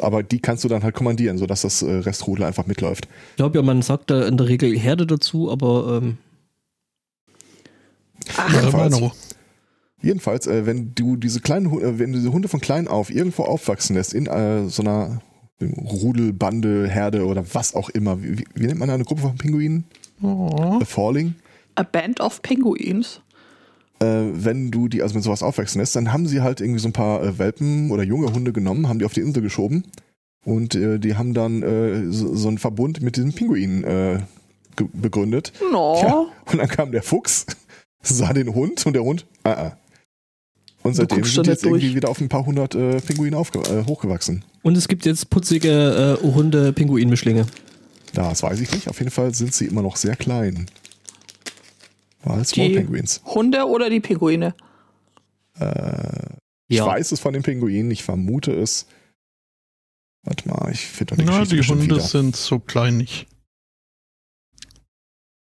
[0.00, 3.08] Aber die kannst du dann halt kommandieren, sodass das Restrudel einfach mitläuft.
[3.32, 6.16] Ich glaube ja, man sagt da in der Regel Herde dazu, aber ähm,
[8.52, 8.94] Jedenfalls.
[8.94, 9.12] Mano.
[10.02, 13.44] Jedenfalls, äh, wenn du diese kleinen, äh, wenn du diese Hunde von klein auf irgendwo
[13.44, 15.20] aufwachsen lässt, in äh, so einer
[15.60, 19.84] Rudel, Bande, Herde oder was auch immer, wie, wie- nennt man eine Gruppe von Pinguinen?
[20.20, 20.78] Oh.
[20.80, 21.34] A Falling.
[21.76, 23.20] A Band of Penguins.
[24.00, 26.88] Äh, wenn du die also mit sowas aufwachsen lässt, dann haben sie halt irgendwie so
[26.88, 29.84] ein paar äh, Welpen oder junge Hunde genommen, haben die auf die Insel geschoben
[30.44, 34.18] und äh, die haben dann äh, so, so einen Verbund mit diesen Pinguinen äh,
[34.92, 35.52] begründet.
[35.70, 35.96] No.
[36.00, 37.46] Tja, und dann kam der Fuchs,
[38.02, 39.78] sah den Hund und der Hund, ah, ah.
[40.82, 41.82] Und seitdem sind jetzt nicht durch.
[41.82, 44.44] irgendwie wieder auf ein paar hundert äh, Pinguine äh, hochgewachsen.
[44.62, 47.46] und es gibt jetzt putzige äh, Hunde-Pinguin-Mischlinge.
[48.14, 48.88] Das weiß ich nicht.
[48.88, 50.66] Auf jeden Fall sind sie immer noch sehr klein.
[52.24, 53.20] Small Die- Penguins.
[53.24, 54.54] Hunde oder die Pinguine?
[56.68, 56.86] Ich Ja.
[56.86, 58.86] weiß es von den Pinguinen, ich vermute es.
[60.24, 62.00] Warte mal, ich finde die Na, Geschichte die Hunde wieder.
[62.00, 63.26] sind so kleinig.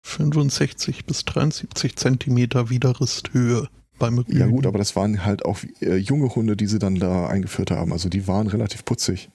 [0.03, 4.39] 65 bis 73 Zentimeter Widerristhöhe beim Rügen.
[4.39, 7.71] Ja gut, aber das waren halt auch äh, junge Hunde, die sie dann da eingeführt
[7.71, 7.93] haben.
[7.93, 9.31] Also die waren relativ putzig.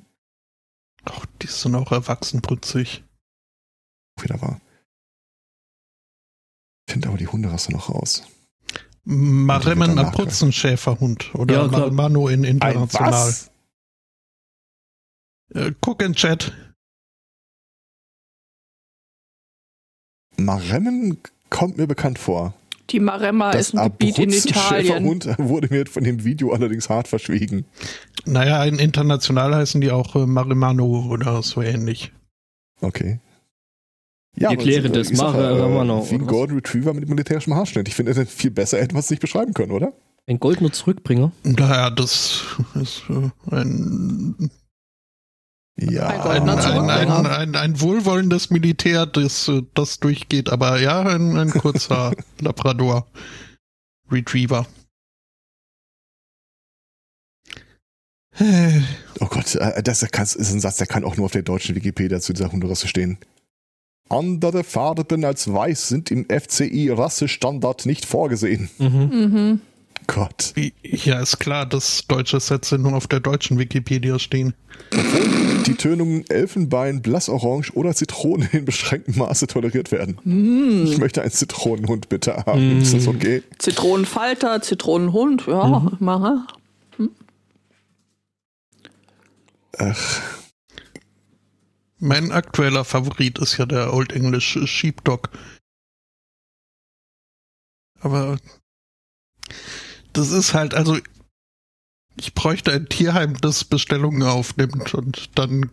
[1.06, 3.04] Ach, die sind auch erwachsenputzig.
[4.20, 4.60] Wieder war.
[6.88, 8.24] Ich finde aber die Hunderasse noch raus.
[9.04, 11.68] Maremmen danach Abruzzenschäferhund oder Ja.
[11.68, 13.12] Marmano in international.
[13.12, 13.52] was?
[15.54, 16.54] Äh, guck in Chat.
[20.38, 21.18] Maremmen
[21.50, 22.54] kommt mir bekannt vor.
[22.92, 25.06] Die Maremma Das ist ein Gebiet in Italien.
[25.38, 27.66] Wurde mir von dem Video allerdings hart verschwiegen.
[28.26, 32.12] Naja, in international heißen die auch äh, Marimano oder so ähnlich.
[32.82, 33.20] Okay.
[34.36, 34.50] Wir
[34.90, 35.10] das.
[35.10, 36.28] ich sag ja, Mare Romano, äh, Wie ein?
[36.28, 37.88] Golden Retriever mit militärischem Haarschnitt.
[37.88, 39.94] Ich finde, das viel besser man es nicht beschreiben können, oder?
[40.28, 41.32] Ein goldener Zurückbringer.
[41.44, 42.44] Naja, das
[42.76, 44.52] ist äh, ein,
[45.78, 46.08] Ja.
[46.08, 47.38] Ein ein, ein, Zurückbringer.
[47.38, 50.50] ein, ein, wohlwollendes Militär, das, äh, das durchgeht.
[50.50, 53.08] Aber ja, ein, ein kurzer Labrador
[54.10, 54.66] Retriever.
[59.22, 62.20] Oh Gott, äh, das ist ein Satz, der kann auch nur auf der deutschen Wikipedia
[62.20, 63.18] zu dieser Hunderasse stehen.
[64.10, 68.70] Andere Farben als weiß sind im FCI-Rassestandard nicht vorgesehen.
[68.78, 68.88] Mhm.
[68.90, 69.62] Mhm.
[70.08, 70.54] Gott.
[70.84, 74.54] Ja, ist klar, dass deutsche Sätze nur auf der deutschen Wikipedia stehen.
[75.66, 80.20] Die Tönungen Elfenbein, Blassorange oder Zitrone in beschränktem Maße toleriert werden.
[80.24, 80.84] Hm.
[80.86, 82.80] Ich möchte einen Zitronenhund bitte haben.
[82.80, 82.82] Mm.
[82.82, 83.42] Ist das okay?
[83.58, 85.98] Zitronenfalter, Zitronenhund, ja, Mhm.
[86.00, 86.46] mache.
[89.78, 90.22] Ach,
[91.98, 95.30] Mein aktueller Favorit ist ja der Old English Sheepdog.
[98.00, 98.38] Aber
[100.14, 100.98] das ist halt, also
[102.18, 105.70] ich bräuchte ein Tierheim, das Bestellungen aufnimmt und dann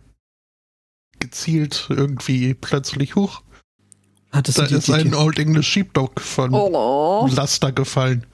[1.19, 3.41] gezielt irgendwie plötzlich hoch.
[4.31, 7.27] Hattest Da ist die, ein die, Old English Sheepdog von Oh.
[7.31, 8.25] Laster gefallen.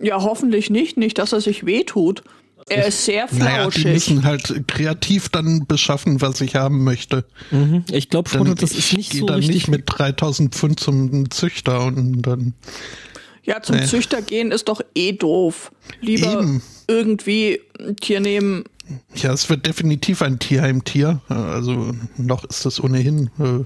[0.00, 2.24] Ja, hoffentlich nicht, nicht, dass er sich wehtut.
[2.68, 3.84] Er ist sehr Naja, die flauschig.
[3.86, 7.24] müssen halt kreativ dann beschaffen, was ich haben möchte.
[7.50, 7.84] mhm.
[7.90, 9.54] Ich glaube schon, Dann, das ist ich nicht so dann richtig.
[9.54, 12.54] nicht mit 3000 Pfund zum Züchter und dann
[13.44, 13.86] Ja, zum Nee.
[13.86, 15.72] Züchter gehen ist doch eh doof.
[16.00, 16.62] Lieber Eben.
[16.86, 18.64] irgendwie ein Tier nehmen.
[19.14, 21.20] Ja, es wird definitiv ein Tierheimtier.
[21.28, 23.64] Also noch ist das ohnehin äh,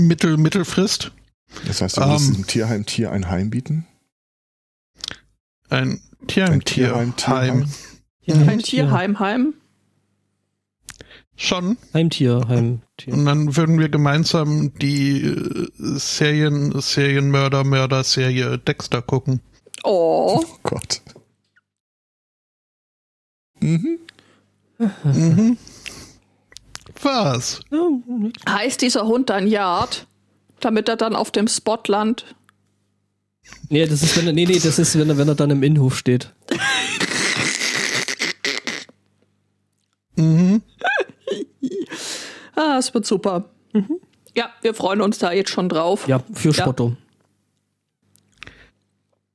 [0.00, 1.12] Mittel, Mittelfrist.
[1.66, 2.30] Das heißt, du würdest Ähm.
[2.30, 3.86] diesem Tierheim-Tier ein Heim bieten?
[5.68, 6.88] Ein Tierheimtier.
[6.88, 7.60] Tierheim, Tierheim.
[7.62, 7.68] Heim.
[8.24, 9.54] Ja, Ein Tierheim, Heim.
[11.36, 11.76] Schon.
[11.94, 13.14] Heimtier, Heimtier.
[13.14, 19.40] Und dann würden wir gemeinsam die äh, Serien, Serienmörder, Mörder-Serie Dexter gucken.
[19.82, 21.00] Oh, Oh Gott.
[23.60, 23.98] Mhm.
[25.04, 25.56] Mhm.
[27.00, 27.60] Was?
[28.48, 30.06] Heißt dieser Hund dann Yard,
[30.60, 32.34] damit er dann auf dem Spot landet?
[33.68, 35.62] Nee, das ist, wenn er, nee, nee, das ist, wenn er, wenn er dann im
[35.62, 36.32] Innenhof steht.
[40.16, 40.62] Mhm.
[42.54, 43.48] Ah, es wird super.
[44.36, 46.06] Ja, wir freuen uns da jetzt schon drauf.
[46.06, 46.52] Ja, für.
[46.52, 46.96] Spotto.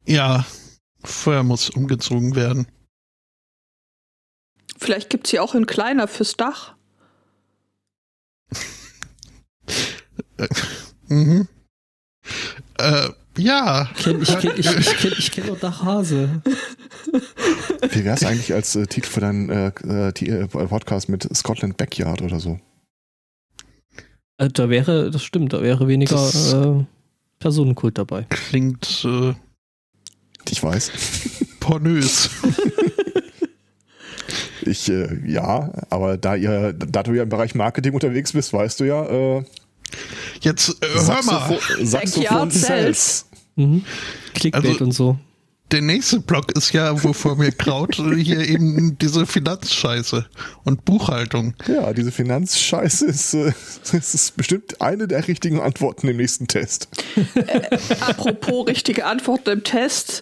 [0.06, 0.46] Ja,
[1.04, 2.68] Feuer muss umgezogen werden.
[4.78, 6.76] Vielleicht gibt's hier auch ein kleiner fürs Dach.
[11.10, 11.48] Mhm.
[12.78, 13.90] Äh, ja.
[13.98, 16.42] Ich kenne ich kenn, ich, ich kenn, ich kenn nur Dachhase.
[17.92, 21.78] Wie wäre es eigentlich als äh, Titel für deinen äh, äh, äh, Podcast mit Scotland
[21.78, 22.60] Backyard oder so?
[24.38, 26.86] Äh, Da wäre, das stimmt, da wäre weniger äh,
[27.40, 28.26] Personenkult dabei.
[28.30, 29.34] Klingt äh,
[30.50, 30.92] Ich weiß.
[31.60, 32.30] pornös.
[34.62, 38.82] Ich, äh, ja, aber da ihr, da du ja im Bereich Marketing unterwegs bist, weißt
[38.82, 39.44] du ja, äh,
[40.42, 41.60] Jetzt äh, hör mal.
[41.82, 43.27] Saxophon, Backyard sells.
[43.58, 43.84] Mhm.
[44.34, 45.18] Clickbait Also- und so.
[45.72, 50.26] Der nächste Block ist ja, wovor mir kraut, äh, hier eben diese Finanzscheiße
[50.64, 51.56] und Buchhaltung.
[51.68, 53.52] Ja, diese Finanzscheiße ist, äh,
[53.92, 56.88] ist bestimmt eine der richtigen Antworten im nächsten Test.
[58.00, 60.22] Apropos richtige Antworten im Test.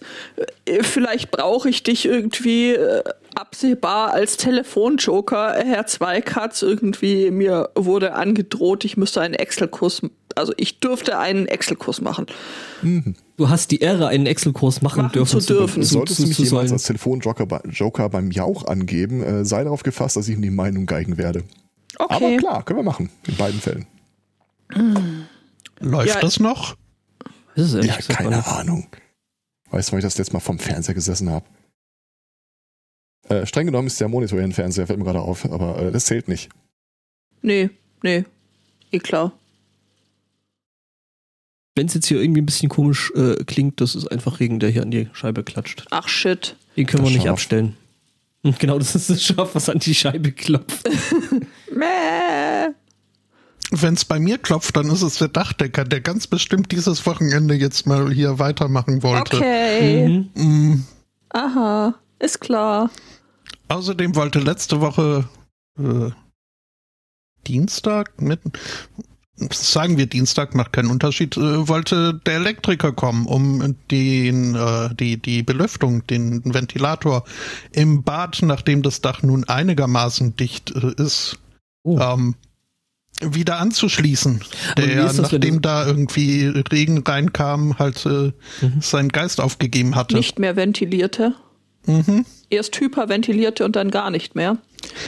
[0.64, 3.04] äh, Vielleicht brauche ich dich irgendwie äh,
[3.36, 5.54] absehbar als Telefonjoker.
[5.64, 10.02] Herr Zweikatz, irgendwie mir wurde angedroht, ich müsste einen Excel-Kurs,
[10.34, 12.26] also ich dürfte einen Excel-Kurs machen.
[13.36, 15.82] Du hast die Ehre, einen Excel-Kurs machen, Machen dürfen zu dürfen.
[15.82, 16.72] zu, Solltest du mich jemals sollen.
[16.72, 20.50] als Telefonjoker bei- Joker beim Jauch angeben, äh, sei darauf gefasst, dass ich ihm die
[20.50, 21.44] Meinung geigen werde.
[21.98, 22.36] Aber Okay.
[22.38, 23.86] klar, können wir machen, in beiden Fällen.
[25.80, 26.20] Läuft Ja.
[26.20, 26.76] das noch?
[27.54, 28.46] Ja, keine.
[28.46, 28.86] Ahnung.
[29.70, 31.44] Weißt du, weil ich das letzte Mal vom Fernseher gesessen habe?
[33.28, 35.90] Äh, streng genommen ist der Monitor ja ein Fernseher, fällt mir gerade auf, aber äh,
[35.92, 36.48] das zählt nicht.
[37.42, 37.70] Nee,
[38.02, 38.24] nee.
[38.92, 39.32] Eh klar.
[41.74, 44.70] Wenn es jetzt hier irgendwie ein bisschen komisch äh, klingt, das ist einfach Regen, der
[44.70, 45.84] hier an die Scheibe klatscht.
[45.90, 46.56] Ach shit.
[46.76, 47.32] Den können Das wir nicht Schaf.
[47.34, 47.76] abstellen.
[48.44, 50.88] Hm, Genau, das ist das Schaf, was an die Scheibe klopft.
[53.72, 57.54] Wenn es bei mir klopft, dann ist es der Dachdecker, der ganz bestimmt dieses Wochenende
[57.54, 59.36] jetzt mal hier weitermachen wollte.
[59.38, 60.08] Okay.
[60.08, 60.30] Mhm.
[60.34, 60.84] Mm,
[61.30, 61.94] Aha.
[62.18, 62.90] Ist klar.
[63.68, 65.28] Außerdem wollte letzte Woche
[65.78, 66.10] äh,
[67.46, 68.40] Dienstag mit
[69.52, 75.18] sagen wir Dienstag macht keinen Unterschied äh, wollte der Elektriker kommen um den äh, die
[75.18, 77.24] die Belüftung den Ventilator
[77.72, 81.38] im Bad nachdem das Dach nun einigermaßen dicht äh, ist
[81.88, 82.00] Oh.
[82.00, 82.34] ähm,
[83.20, 84.40] wieder anzuschließen
[84.76, 88.80] der das, nachdem da irgendwie Regen reinkam halt äh, Mhm.
[88.80, 91.34] seinen Geist aufgegeben hatte Nicht mehr ventilierte.
[91.86, 92.24] Mhm.
[92.48, 94.58] Erst hyperventilierte und dann gar nicht mehr.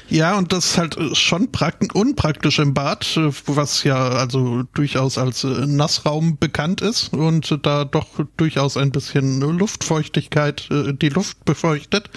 [0.08, 3.06] Ja, und das ist halt schon prakt unpraktisch im Bad,
[3.46, 9.40] was ja also durchaus als äh, Nassraum bekannt ist und da doch durchaus ein bisschen
[9.40, 12.10] Luftfeuchtigkeit äh, die Luft befeuchtet.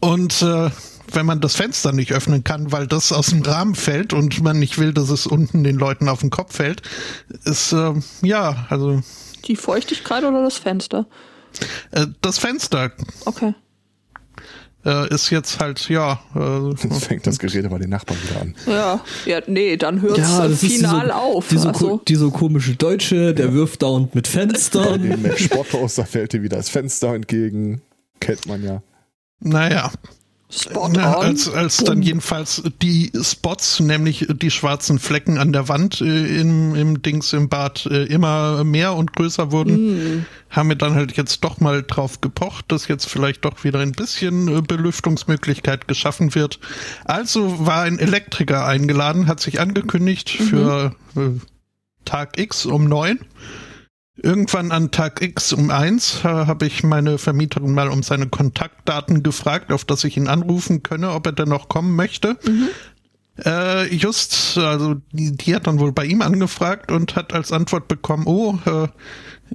[0.00, 0.70] Und äh,
[1.12, 4.58] wenn man das Fenster nicht öffnen kann, weil das aus dem Rahmen fällt und man
[4.58, 6.82] nicht will, dass es unten den Leuten auf den Kopf fällt,
[7.44, 9.02] ist äh, ja, also
[9.46, 11.06] Die Feuchtigkeit oder das Fenster?
[11.92, 12.92] Äh, das Fenster
[13.24, 13.54] Okay.
[14.84, 18.54] äh, ist jetzt halt, ja, äh, Jetzt fängt das Gerede bei den Nachbarn wieder an.
[18.66, 21.48] Ja, ja, nee, dann hört's Ja, äh, das ist final diese, auf.
[21.48, 25.02] Diese, also, ko dieser komische Deutsche, der wirft dauernd mit Fenstern.
[25.22, 27.82] Dem Sporthaus, da fällt dir wieder das Fenster entgegen.
[28.20, 28.82] Kennt man ja.
[29.40, 29.90] naja.
[30.58, 30.96] Spot on.
[30.96, 36.74] als als dann jedenfalls die Spots, nämlich die schwarzen Flecken an der Wand äh, im,
[36.74, 41.42] im Dings im Bad äh, immer mehr und größer wurden, haben wir dann halt jetzt
[41.42, 46.60] doch mal drauf gepocht, dass jetzt vielleicht doch wieder ein bisschen äh, Belüftungsmöglichkeit geschaffen wird.
[47.04, 51.20] Also war ein Elektriker eingeladen, hat sich angekündigt für äh,
[52.04, 53.18] Tag X um neun.
[54.16, 59.22] Irgendwann an Tag X um eins äh, habe ich meine Vermieterin mal um seine Kontaktdaten
[59.22, 62.38] gefragt, auf dass ich ihn anrufen könne, ob er denn noch kommen möchte.
[63.44, 67.88] Äh, just, also die, die hat dann wohl bei ihm angefragt und hat als Antwort
[67.88, 68.86] bekommen, oh, äh,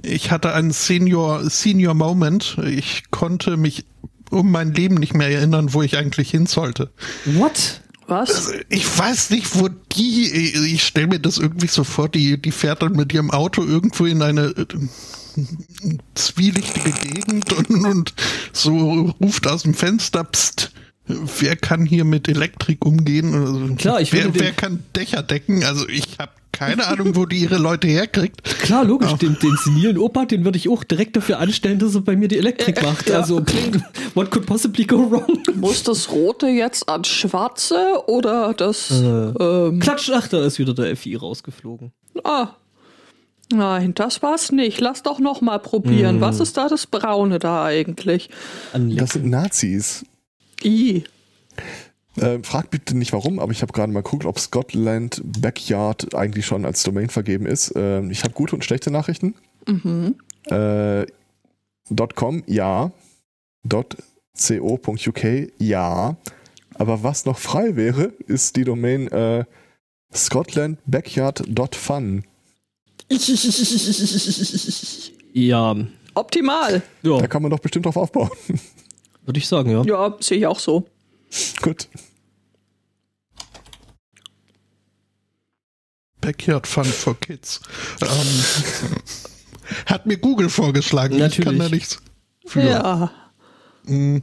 [0.02, 2.58] ich hatte einen Senior, Senior Moment.
[2.64, 3.86] Ich konnte mich
[4.30, 6.90] um mein Leben nicht mehr erinnern, wo ich eigentlich hin sollte.
[7.24, 7.80] What?
[8.10, 8.34] Was?
[8.34, 10.24] Also, ich weiß nicht, wo die,
[10.74, 14.04] ich stelle mir das irgendwie so vor, die, die fährt dann mit ihrem Auto irgendwo
[14.04, 14.66] in eine äh,
[16.14, 18.14] zwielichtige Gegend und, und
[18.52, 20.72] so ruft aus dem Fenster, pst,
[21.06, 23.32] wer kann hier mit Elektrik umgehen?
[23.32, 25.62] Also, Klar, ich wer, wer kann Dächer decken?
[25.62, 28.42] Also ich habe keine Ahnung, wo die ihre Leute herkriegt.
[28.44, 32.02] Klar, logisch, den, den senilen Opa, den würde ich auch direkt dafür anstellen, dass er
[32.02, 33.08] bei mir die Elektrik macht.
[33.08, 33.18] ja.
[33.18, 33.42] Also,
[34.14, 35.38] what could possibly go wrong?
[35.54, 38.90] Muss das Rote jetzt ans Schwarze oder das.
[38.90, 41.92] ähm, Klatsch, ach, da ist wieder der FI rausgeflogen.
[42.24, 42.48] ah.
[43.52, 44.80] Nein, das war's nicht.
[44.80, 46.20] Lass doch noch mal probieren.
[46.20, 48.30] Was ist da das Braune da eigentlich?
[48.72, 50.04] Das sind Nazis.
[50.62, 51.02] I.
[52.20, 56.44] Äh, frag bitte nicht warum, aber ich habe gerade mal geguckt, ob Scotland Backyard eigentlich
[56.46, 57.72] schon als Domain vergeben ist.
[57.76, 59.34] Ähm, ich habe gute und schlechte Nachrichten.
[60.46, 61.06] Äh,
[62.14, 62.92] .com, ja.
[63.68, 65.24] .co.uk,
[65.58, 66.16] ja.
[66.74, 69.44] Aber was noch frei wäre, ist die Domain äh,
[70.14, 72.24] scotlandbackyard.fun.
[75.32, 75.76] Ja,
[76.14, 76.82] Optimal.
[77.02, 78.30] ja Da kann man doch bestimmt drauf aufbauen.
[79.24, 79.82] würde ich sagen, ja.
[79.82, 80.86] Ja, sehe ich auch so.
[81.62, 81.88] Gut.
[86.30, 87.60] Backyard Fun for Kids.
[88.00, 88.96] Ähm,
[89.86, 91.14] hat mir Google vorgeschlagen.
[91.14, 91.58] Ich kann Natürlich.
[91.58, 91.98] da nichts
[92.46, 92.62] für.
[92.62, 93.10] Ja.
[93.84, 94.18] Mm,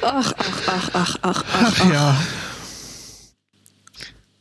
[0.00, 1.74] Ach, ach, ach, ach, ach, ach.
[1.82, 2.16] Ach ja.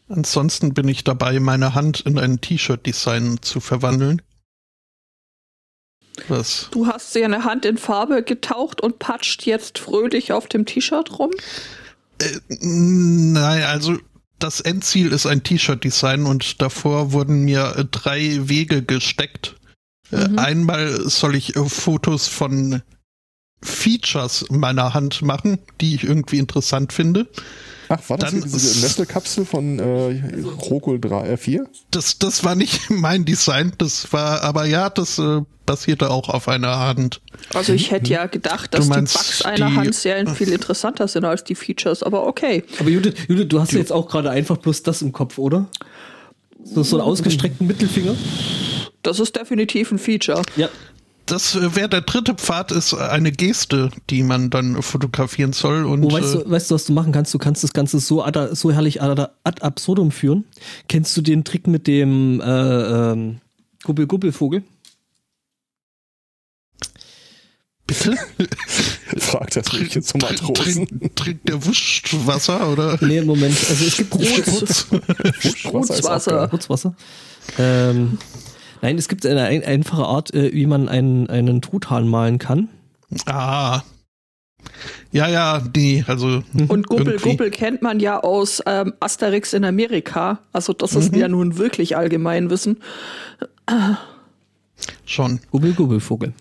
[0.07, 4.21] Ansonsten bin ich dabei, meine Hand in ein T-Shirt-Design zu verwandeln.
[6.29, 6.69] Was?
[6.71, 11.19] Du hast dir eine Hand in Farbe getaucht und patscht jetzt fröhlich auf dem T-Shirt
[11.19, 11.31] rum?
[12.19, 13.97] Äh, nein, also
[14.39, 19.55] das Endziel ist ein T-Shirt-Design und davor wurden mir äh, drei Wege gesteckt.
[20.11, 22.81] Äh, einmal soll ich Fotos von
[23.61, 27.27] Features meiner Hand machen, die ich irgendwie interessant finde.
[27.89, 30.21] Ach, war das Dann diese Nestle-Kapsel von äh,
[30.69, 31.65] Rokul 3, äh, 4?
[31.91, 36.47] Das, das war nicht mein Design, das war, aber ja, das äh, basierte auch auf
[36.47, 37.21] einer Hand.
[37.53, 40.49] Also ich hätte ja gedacht, dass Du die meinst Bugs einer die- Hand sehr viel
[40.51, 42.63] interessanter sind als die Features, aber okay.
[42.79, 45.67] Aber Judith, Judith du hast ja jetzt auch gerade einfach bloß das im Kopf, oder?
[46.63, 48.15] So, so einen ausgestreckten Mittelfinger?
[49.03, 50.41] Das ist definitiv ein Feature.
[50.57, 50.67] Ja.
[51.27, 55.85] Das äh, wäre der dritte Pfad, ist eine Geste, die man dann fotografieren soll.
[55.85, 57.33] Und Oh, weißt, äh, du, weißt du, was du machen kannst?
[57.33, 60.45] Du kannst das Ganze so, ad, so herrlich ad, ad absurdum führen.
[60.87, 63.37] Kennst du den Trick mit dem äh, ähm,
[63.83, 64.63] Gubbel-Gubbel-Vogel?
[67.87, 68.15] bitte?
[69.17, 70.87] Fragt das mich jetzt zum Matrosen.
[70.87, 72.99] Trink, trinkt der Wurstwasser oder?
[73.01, 73.57] Nee, Moment.
[73.69, 74.09] Also es gibt
[75.63, 76.47] Brutswasser.
[76.49, 76.93] Putzwasser.
[77.57, 78.17] Ähm,
[78.81, 82.69] nein, es gibt eine ein, einfache Art, äh, wie man einen, einen Truthahn malen kann.
[83.25, 83.81] ah.
[85.11, 86.43] Ja, ja, die, also.
[86.67, 87.29] Und Gubbel irgendwie.
[87.29, 90.39] Gubbel kennt man ja aus ähm, Asterix in Amerika.
[90.51, 91.19] Also das ist Mhm.
[91.19, 92.81] ja nun wirklich Allgemeinwissen.
[95.05, 95.39] Schon.
[95.51, 96.33] Gubbel-Gubbel-Vogel.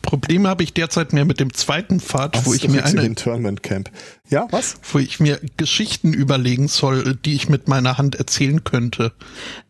[0.00, 3.62] Probleme habe ich derzeit mehr mit dem zweiten Pfad, Was wo ich mir eine, Internment
[3.62, 3.90] Camp?
[4.28, 4.76] Ja, was?
[4.92, 9.12] wo ich mir Geschichten überlegen soll, die ich mit meiner Hand erzählen könnte.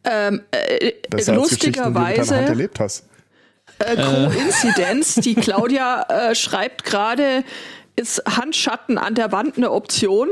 [0.04, 3.04] Ähm, äh, Besser als Geschichten, die du mit deiner Hand lustigerweise, erlebt hast.
[3.78, 7.44] äh, Koinzidenz, die Claudia äh, schreibt gerade,
[7.96, 10.28] ist Handschatten an der Wand eine Option?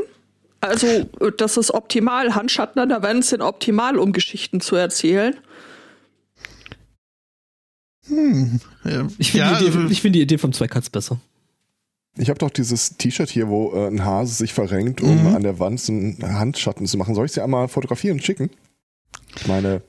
[0.61, 2.35] Also, äh, das ist optimal.
[2.35, 5.37] Handschatten an der Wand sind optimal, um Geschichten zu erzählen.
[8.11, 11.21] Äh, Ich finde ja, die, Idee- äh, ich find die Idee vom Zweikatz besser.
[12.17, 15.35] Ich habe doch dieses T-Shirt hier, wo äh, ein Hase sich verrenkt, um Mhm.
[15.35, 17.15] an der Wand so einen Handschatten zu machen.
[17.15, 18.51] Soll ich sie einmal fotografieren und schicken?
[19.37, 19.83] Ich meine,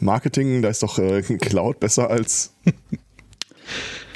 [0.00, 2.52] Marketing, da ist doch äh, Cloud besser als.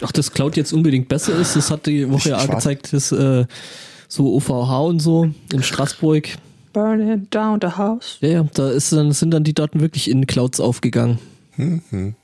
[0.02, 2.92] Ach, dass Cloud jetzt unbedingt besser ist, das hat die Woche ja Ich- ich gezeigt,
[2.92, 3.46] dass äh,
[4.08, 6.28] so OVH und so in Straßburg,
[6.72, 8.18] Burning down the house.
[8.20, 11.18] ja, ja, da ist dann, sind dann die Daten wirklich in Clouds aufgegangen.
[11.52, 12.14] Hm, hm.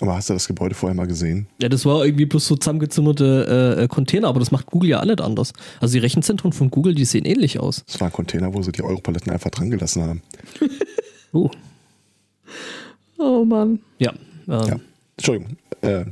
[0.00, 1.46] Aber hast du das Gebäude vorher mal gesehen?
[1.62, 5.18] Ja, das war irgendwie bloß so zusammengezimmerte äh, Container, aber das macht Google ja alles
[5.20, 5.52] anders.
[5.80, 7.84] Also die Rechenzentren von Google, die sehen ähnlich aus.
[7.86, 10.22] Das war ein Container, wo sie die Europaletten einfach dran gelassen haben.
[11.36, 11.50] Oh,
[13.18, 13.80] Oh Mann.
[13.98, 14.12] ja.
[14.46, 14.76] Ähm, Ja.
[15.16, 15.56] Entschuldigung.
[15.80, 16.04] Äh,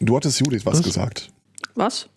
[0.00, 0.82] du hattest Judith was, Was?
[0.86, 1.28] gesagt.
[1.74, 2.08] Was?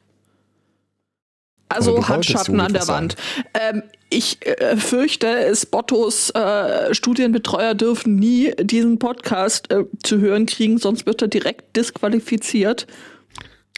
[1.70, 3.16] Also Handschatten an der Wand.
[3.54, 10.46] Ähm, ich äh, fürchte, es Bottos äh, Studienbetreuer dürfen nie diesen Podcast äh, zu hören
[10.46, 12.88] kriegen, sonst wird er direkt disqualifiziert.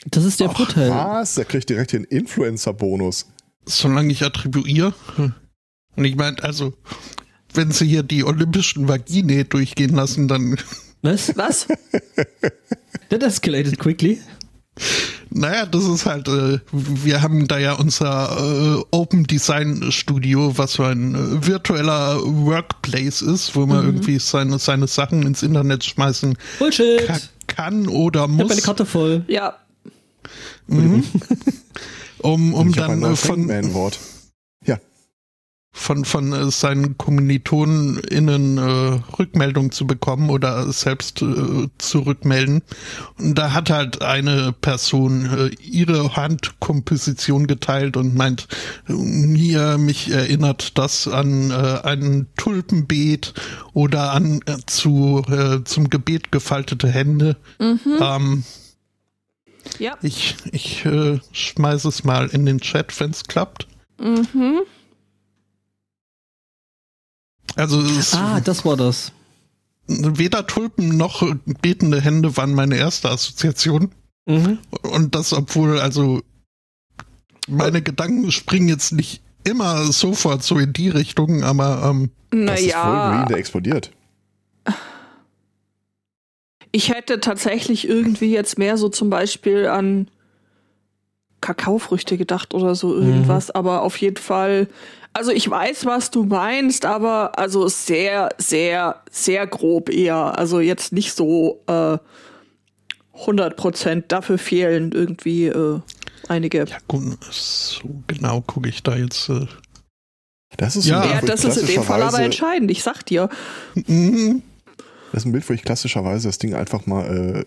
[0.06, 0.92] Das ist der Ach, Vorteil.
[0.92, 1.36] Was?
[1.36, 3.28] Der kriegt direkt den Influencer-Bonus.
[3.66, 4.94] Solange ich attribuiere.
[5.96, 6.74] Und ich meine, also,
[7.54, 10.58] wenn sie hier die olympischen Vagine durchgehen lassen, dann,
[11.02, 11.36] Was?
[11.38, 11.68] Was?
[13.10, 14.20] That escalated quickly.
[15.32, 20.74] Naja, das ist halt, äh, wir haben da ja unser äh, Open Design Studio, was
[20.74, 26.38] so ein äh, virtueller Workplace ist, wo man irgendwie seine, seine Sachen ins Internet schmeißen
[26.58, 27.06] Bullshit.
[27.06, 27.18] ka
[27.48, 29.24] kann oder Ich hab meine muss, Karte voll.
[29.28, 29.58] Ja,
[32.20, 33.50] um, um ich habe ein dann von.
[35.80, 42.62] Von, von äh, seinen KommilitonInnen äh, Rückmeldung zu bekommen oder selbst äh, zurückmelden.
[43.18, 48.48] Und da hat halt eine Person äh, ihre Handkomposition geteilt und meint,
[48.88, 53.34] mir, mich erinnert das an äh, ein Tulpenbeet
[53.74, 57.38] oder an äh, zu äh, zum Gebet gefaltete Hände.
[57.60, 58.44] Ähm,
[59.80, 59.98] ja.
[60.02, 63.68] ich ich äh, schmeiße es mal in den Chat, wenn es klappt.
[64.00, 64.62] Mhm.
[67.56, 69.12] Also es Ah, das war das.
[69.88, 71.24] weder Tulpen noch
[71.62, 73.92] betende Hände waren meine erste Assoziation.
[74.28, 74.60] Mhm.
[74.84, 76.22] Und das, obwohl, also,
[77.48, 82.68] meine Gedanken springen jetzt nicht immer sofort so in die Richtung, aber ähm, Das ist
[82.76, 82.76] Wolverine,
[83.16, 83.92] Naja, der explodiert.
[86.72, 90.10] ich hätte tatsächlich irgendwie jetzt mehr so zum Beispiel an
[91.42, 94.68] Kakaofrüchte gedacht oder so irgendwas, aber auf jeden Fall,
[95.14, 100.38] also ich weiß, was du meinst, aber also sehr, sehr, sehr grob eher.
[100.38, 101.98] Also jetzt nicht so äh,
[103.14, 104.12] 100 Prozent.
[104.12, 105.80] Dafür fehlen irgendwie äh,
[106.28, 106.60] einige.
[106.66, 109.30] ja gut, so genau gucke ich da jetzt.
[109.30, 109.48] Äh,
[110.58, 111.02] Das ist Ja.
[111.02, 113.30] ein Bild, Ja, das ist in dem Fall aber entscheidend, ich sag dir.
[113.76, 114.42] mhm.
[115.12, 117.46] Das ist ein Bild, wo ich klassischerweise das Ding einfach mal äh,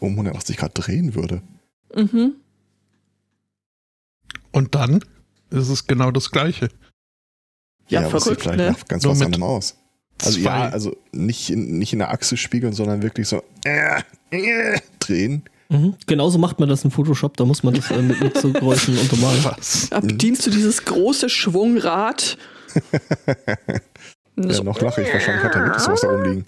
[0.00, 1.42] um 180 Grad drehen würde.
[1.94, 2.36] Mhm.
[4.50, 5.04] Und dann
[5.50, 6.68] ist es genau das Gleiche.
[7.88, 8.70] Ja, aber es sieht verrückt, vielleicht ne?
[8.72, 9.76] nach ganz Nur was anderem aus.
[10.24, 14.00] Also ja, Zwei- also nicht in, nicht in der Achse spiegeln, sondern wirklich so äh,
[14.30, 15.42] äh, drehen.
[15.68, 15.94] Mhm.
[16.06, 18.96] Genauso macht man das in Photoshop, da muss man das äh, mit, mit so Größen
[19.00, 19.44] untermalen.
[19.44, 19.90] Was?
[20.00, 22.38] Bedienst du dieses große Schwungrad.
[24.38, 25.10] Ja, noch lache ich.
[25.10, 26.44] Wahrscheinlich hat er wirklich sowas da rumliegen.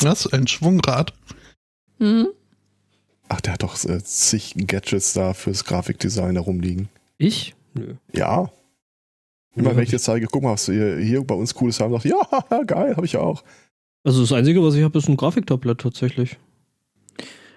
[0.00, 0.26] Was?
[0.32, 1.12] Ein Schwungrad?
[1.98, 2.28] Hm?
[3.28, 6.88] Ach, der hat doch äh, zig Gadgets da fürs Grafikdesign herumliegen.
[7.18, 7.54] Ich?
[7.74, 7.96] Nö.
[8.14, 8.50] Ja.
[9.56, 11.92] Immer Ja, wenn ich dir zeige, guck mal, was wir hier bei uns Cooles haben,
[11.92, 13.42] sagt, ja, geil, habe ich auch.
[14.04, 16.36] Also das Einzige, was ich habe, ist ein Grafiktablett tatsächlich.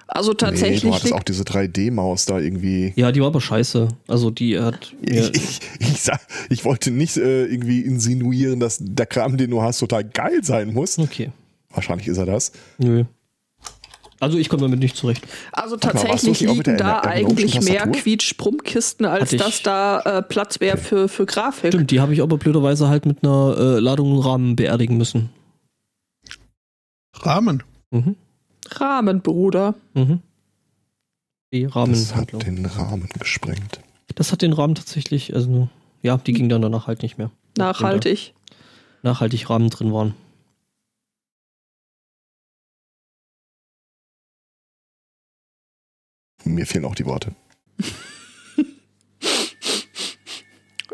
[0.08, 2.94] Also nee, tatsächlich du hattest auch diese 3D-Maus da irgendwie.
[2.96, 3.88] Ja, die war aber scheiße.
[4.08, 6.20] Also die hat Ich, ich, ich, sag,
[6.50, 10.74] ich wollte nicht äh, irgendwie insinuieren, dass der Kram, den du hast, total geil sein
[10.74, 11.00] muss.
[11.00, 11.32] Okay.
[11.72, 12.52] Wahrscheinlich ist er das.
[12.78, 13.06] Nö.
[14.20, 15.26] Also ich komme damit nicht zurecht.
[15.52, 18.02] Also mal, tatsächlich mit liegen der da eigentlich mehr Tastatur?
[18.02, 21.74] Quietsch-Brummkisten, als dass da äh, Platz wäre für, für Grafik.
[21.74, 25.30] Stimmt, die habe ich aber blöderweise halt mit einer äh, Ladung und Rahmen beerdigen müssen.
[27.16, 27.64] Rahmen.
[27.92, 28.16] Mhm.
[28.70, 29.76] Rahmen, Bruder.
[29.94, 30.22] Mhm.
[31.54, 33.80] Die Das hat den Rahmen gesprengt.
[34.16, 35.70] Das hat den Rahmen tatsächlich, also
[36.02, 37.30] ja, die ging dann danach halt nicht mehr.
[37.58, 38.34] Nachhaltig.
[39.02, 40.16] Da Nachhaltig Rahmen drin waren.
[46.44, 47.32] Mir fehlen auch die Worte.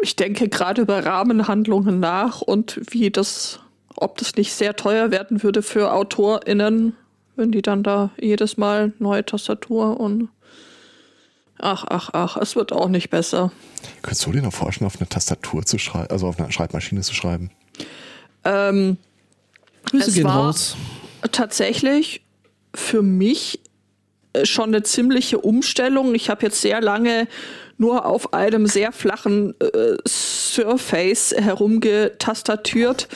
[0.01, 3.59] Ich denke gerade über Rahmenhandlungen nach und wie das,
[3.95, 6.95] ob das nicht sehr teuer werden würde für AutorInnen,
[7.35, 10.29] wenn die dann da jedes Mal neue Tastatur und
[11.57, 13.51] ach, ach, ach, es wird auch nicht besser.
[14.01, 17.13] Könntest du dir noch vorstellen, auf eine Tastatur zu schreiben, also auf einer Schreibmaschine zu
[17.13, 17.51] schreiben?
[18.45, 18.97] Ähm,
[19.85, 20.77] Grüße Es gehen war- raus.
[21.33, 22.21] tatsächlich
[22.73, 23.59] für mich
[24.43, 26.15] schon eine ziemliche Umstellung.
[26.15, 27.27] Ich habe jetzt sehr lange
[27.77, 33.07] nur auf einem sehr flachen äh, Surface herumgetastatiert.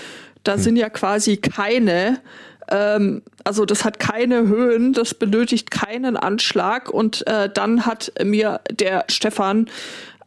[0.43, 2.21] Da sind ja quasi keine,
[2.69, 6.89] ähm, also das hat keine Höhen, das benötigt keinen Anschlag.
[6.89, 9.69] Und äh, dann hat mir der Stefan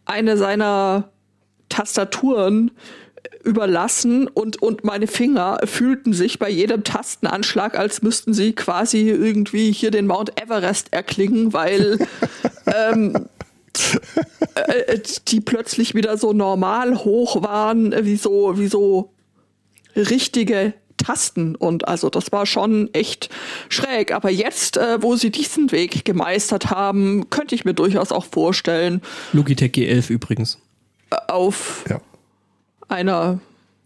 [0.05, 1.11] eine seiner
[1.69, 2.71] Tastaturen
[3.47, 9.73] überlassen und, und meine Finger fühlten sich bei jedem Tastenanschlag, als müssten sie quasi irgendwie
[9.73, 11.99] hier den Mount Everest erklingen, weil
[12.67, 13.29] ähm,
[14.55, 19.13] äh, die plötzlich wieder so normal hoch waren, äh, wie so, wie so
[19.95, 21.55] richtige Tasten.
[21.55, 23.31] Und also das war schon echt
[23.69, 24.13] schräg.
[24.13, 29.03] Aber jetzt, äh, wo sie diesen Weg gemeistert haben, könnte ich mir durchaus auch vorstellen,
[29.33, 30.59] Logitech G11 übrigens.
[31.11, 32.01] äh, auf Ja.
[32.89, 33.41] Einer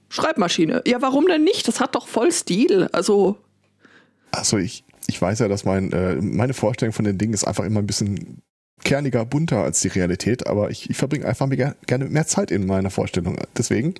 [0.08, 0.82] Schreibmaschine.
[0.86, 1.66] Ja, warum denn nicht?
[1.68, 2.88] Das hat doch voll Stil.
[2.92, 3.36] Also,
[4.32, 7.64] Also ich, ich weiß ja, dass mein, äh, meine Vorstellung von den Dingen ist einfach
[7.64, 8.42] immer ein bisschen
[8.82, 12.66] kerniger, bunter als die Realität, aber ich, ich verbringe einfach mir gerne mehr Zeit in
[12.66, 13.38] meiner Vorstellung.
[13.56, 13.94] Deswegen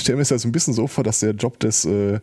[0.00, 2.20] stelle mir es ja so ein bisschen so vor, dass der Job des äh,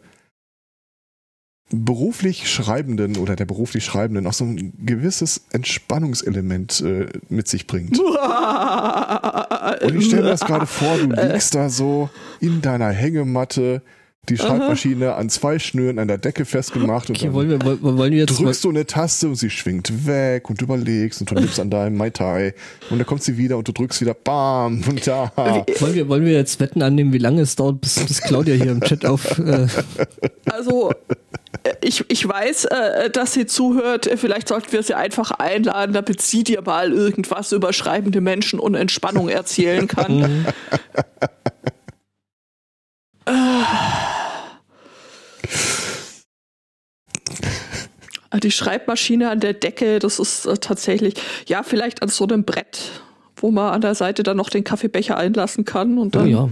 [1.71, 7.99] beruflich Schreibenden oder der beruflich Schreibenden auch so ein gewisses Entspannungselement äh, mit sich bringt.
[9.81, 12.09] Und ich stelle mir das gerade vor, du liegst da so
[12.39, 13.83] in deiner Hängematte,
[14.27, 18.11] die Schreibmaschine an zwei Schnüren an der Decke festgemacht Okay, und wollen wir, wollen, wollen
[18.11, 21.31] wir jetzt mal, drückst du eine Taste und sie schwingt weg und du überlegst und
[21.31, 22.53] du nimmst an deinem Mai Tai
[22.89, 25.31] und dann kommt sie wieder und du drückst wieder BAM und da.
[25.35, 28.71] wollen wir, wollen wir jetzt Wetten annehmen, wie lange es dauert, bis, bis Claudia hier
[28.71, 29.67] im Chat auf, äh,
[30.51, 30.91] Also,
[31.63, 34.09] äh, ich, ich weiß, äh, dass sie zuhört.
[34.17, 38.75] Vielleicht sollten wir sie einfach einladen, damit sie dir mal irgendwas über schreibende Menschen und
[38.75, 40.45] Entspannung erzählen kann.
[43.25, 43.31] Äh,
[48.43, 51.15] Die Schreibmaschine an der Decke, das ist äh, tatsächlich,
[51.47, 52.91] ja, vielleicht an so einem Brett,
[53.37, 56.27] wo man an der Seite dann noch den Kaffeebecher einlassen kann und oh dann.
[56.29, 56.49] ja.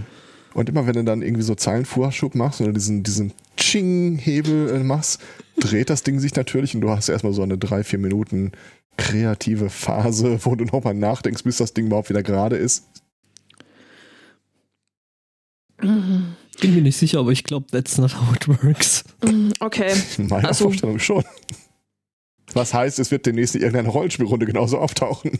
[0.54, 5.20] Und immer wenn du dann irgendwie so Zeilenvorschub machst oder diesen, diesen Ching-Hebel äh, machst,
[5.60, 8.52] dreht das Ding sich natürlich und du hast erstmal so eine drei, vier Minuten
[8.96, 12.86] kreative Phase, wo du nochmal nachdenkst, bis das Ding überhaupt wieder gerade ist.
[15.80, 19.04] Bin mir nicht sicher, aber ich glaube, that's not how it works.
[19.24, 19.92] Mm, Okay.
[20.18, 21.22] In meiner Also- Vorstellung schon.
[22.54, 25.38] Was heißt, es wird demnächst in irgendeiner Rollenspielrunde genauso auftauchen.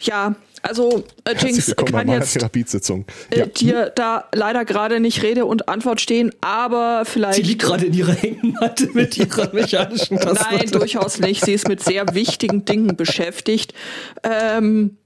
[0.00, 3.04] Ja, also äh, Jinx kann jetzt Therapiesitzung.
[3.30, 3.46] äh, Ja.
[3.46, 7.36] dir da leider gerade nicht Rede und Antwort stehen, aber vielleicht.
[7.36, 10.58] Sie liegt gerade in ihrer Hängematte mit ihrer mechanischen Tastatur.
[10.58, 11.44] Nein, durchaus nicht.
[11.44, 13.74] Sie ist mit sehr wichtigen Dingen beschäftigt.
[14.22, 14.96] Ähm,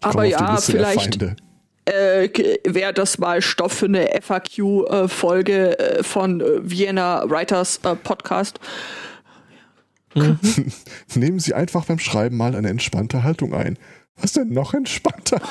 [0.00, 1.36] aber ja, vielleicht Feinde.
[1.86, 2.28] Äh,
[2.64, 8.60] wäre das mal Stoff für eine FAQ-Folge äh, von äh, Vienna Writers äh, Podcast.
[11.14, 13.78] Nehmen Sie einfach beim Schreiben mal eine entspannte Haltung ein.
[14.16, 15.40] Was denn noch entspannter?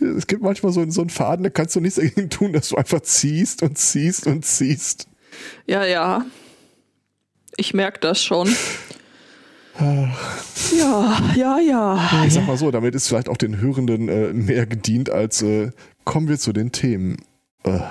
[0.00, 2.76] es gibt manchmal so, so einen Faden, da kannst du nichts dagegen tun, dass du
[2.76, 5.08] einfach ziehst und ziehst und ziehst.
[5.66, 6.24] Ja, ja.
[7.56, 8.54] Ich merke das schon.
[9.80, 12.24] Ja, ja, ja.
[12.26, 15.72] Ich sag mal so, damit ist vielleicht auch den Hörenden äh, mehr gedient als äh,
[16.04, 17.16] kommen wir zu den Themen.
[17.66, 17.82] Ugh.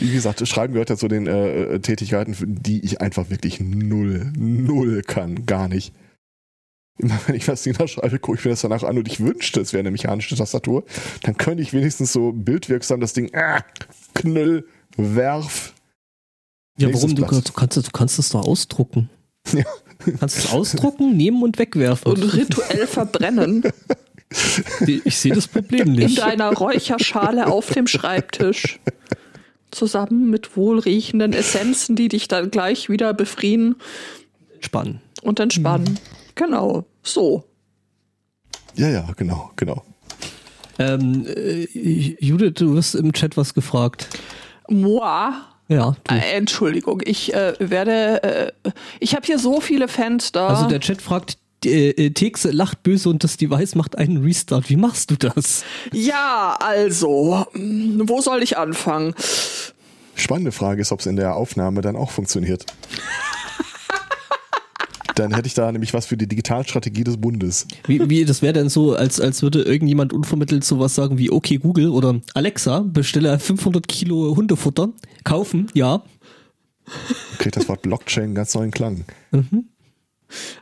[0.00, 4.32] Wie gesagt, Schreiben gehört ja zu den äh, äh, Tätigkeiten, die ich einfach wirklich null,
[4.36, 5.46] null kann.
[5.46, 5.94] Gar nicht.
[6.98, 9.72] Immer wenn ich was niederschreibe, gucke ich mir das danach an und ich wünschte, es
[9.72, 10.84] wäre eine mechanische Tastatur.
[11.22, 13.62] Dann könnte ich wenigstens so bildwirksam das Ding ah,
[14.14, 14.66] knüll,
[14.96, 15.74] werf.
[16.78, 17.14] Ja, warum?
[17.14, 19.08] Du, du, kannst, es- du kannst es doch ausdrucken.
[19.52, 19.64] Ja.
[20.04, 22.12] Du kannst es ausdrucken, nehmen und wegwerfen.
[22.12, 23.62] Und rituell verbrennen
[24.86, 26.18] ich sehe das Problem in nicht.
[26.18, 28.80] deiner Räucherschale auf dem Schreibtisch.
[29.70, 33.76] Zusammen mit wohlriechenden Essenzen, die dich dann gleich wieder befrieden
[34.60, 35.00] Spannend.
[35.22, 35.98] und entspannen.
[36.34, 37.44] Genau, so.
[38.74, 39.84] Ja, ja, genau, genau.
[40.78, 41.66] Ähm, äh,
[42.20, 44.08] Judith, du wirst im Chat was gefragt.
[44.68, 45.30] Moi,
[45.68, 46.14] Ja, du.
[46.14, 50.48] äh, Entschuldigung, ich äh, werde, äh, ich habe hier so viele Fans da.
[50.48, 54.68] Also der Chat fragt, äh, äh, Texe lacht böse und das Device macht einen Restart.
[54.70, 55.64] Wie machst du das?
[55.92, 59.14] ja, also, mh, wo soll ich anfangen?
[60.14, 62.64] Spannende Frage ist, ob es in der Aufnahme dann auch funktioniert.
[65.18, 67.66] dann hätte ich da nämlich was für die Digitalstrategie des Bundes.
[67.86, 71.56] Wie, wie das wäre denn so, als, als würde irgendjemand unvermittelt sowas sagen wie, okay
[71.56, 74.90] Google oder Alexa, bestelle 500 Kilo Hundefutter,
[75.24, 76.02] kaufen, ja.
[77.38, 79.04] Kriegt das Wort Blockchain einen ganz neuen Klang.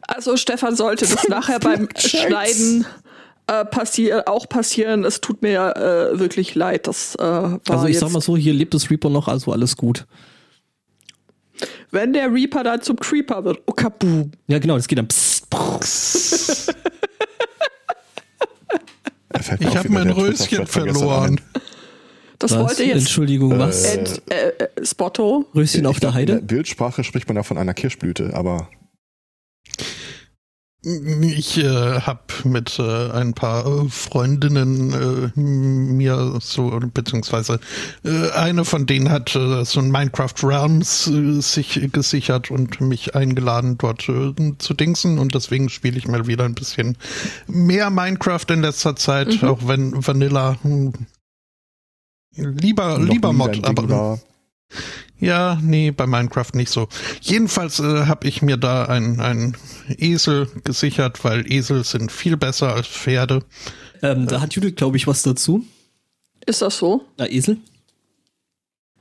[0.03, 1.89] Also Stefan sollte das nachher beim.
[1.97, 2.87] Schneiden
[3.47, 5.05] äh, passier auch passieren.
[5.05, 6.87] Es tut mir äh, wirklich leid.
[6.87, 9.53] Das äh, war Also ich jetzt, sag mal so, hier lebt das Reaper noch, also
[9.53, 10.07] alles gut.
[11.91, 14.33] Wenn der Reaper dann zum Creeper wird, oh kaboom.
[14.47, 16.75] Ja genau, das geht dann psst, psst.
[19.31, 21.41] Da fällt mir Ich habe mein Röschen verloren.
[22.39, 22.61] Das Was?
[22.61, 23.95] wollte jetzt Entschuldigung, was?
[23.95, 25.47] Ent, äh, äh, Spotto.
[25.55, 26.47] Röschen auf der glaub, In der Heide?
[26.47, 28.69] Bildsprache spricht man ja von einer Kirschblüte, aber
[30.87, 34.93] Ich äh, habe mit äh, ein paar äh, Freundinnen
[35.35, 37.59] äh, mir so, beziehungsweise
[38.05, 43.15] äh, eine von denen hat äh, so ein Minecraft Realms äh, sich gesichert und mich
[43.15, 46.99] eingeladen, dort äh, zu dingsen und deswegen spiele ich mal wieder ein bisschen
[47.47, 49.49] mehr Minecraft in letzter Zeit, Mhm.
[49.49, 50.93] auch wenn Vanilla hm,
[52.37, 54.21] lieber, noch lieber Mod, aber war.
[55.21, 56.89] Ja, nee, bei Minecraft nicht so.
[57.21, 59.57] Jedenfalls äh, habe ich mir da einen
[59.89, 63.41] Esel gesichert, weil Esel sind viel besser als Pferde.
[64.03, 65.65] Ähm, da hat Judith, glaube ich, was dazu.
[66.47, 67.05] Ist das so?
[67.17, 67.59] Na, Esel?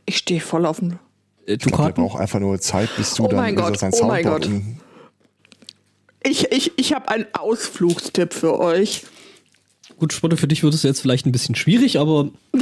[0.06, 1.00] Ich stehe voll auf dem.
[1.46, 1.96] Äh, Dukaten?
[1.96, 4.50] braucht einfach nur Zeit, bis du Oh dann mein Gott, sein oh mein Gott.
[6.24, 9.04] Ich, ich, ich habe einen Ausflugstipp für euch.
[9.98, 12.30] Gut, Spotte, für dich wird es jetzt vielleicht ein bisschen schwierig, aber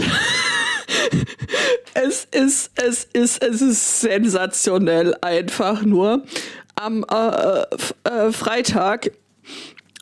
[1.93, 6.23] Es ist, es ist, es ist sensationell einfach nur.
[6.75, 7.61] Am äh,
[8.09, 9.11] äh, Freitag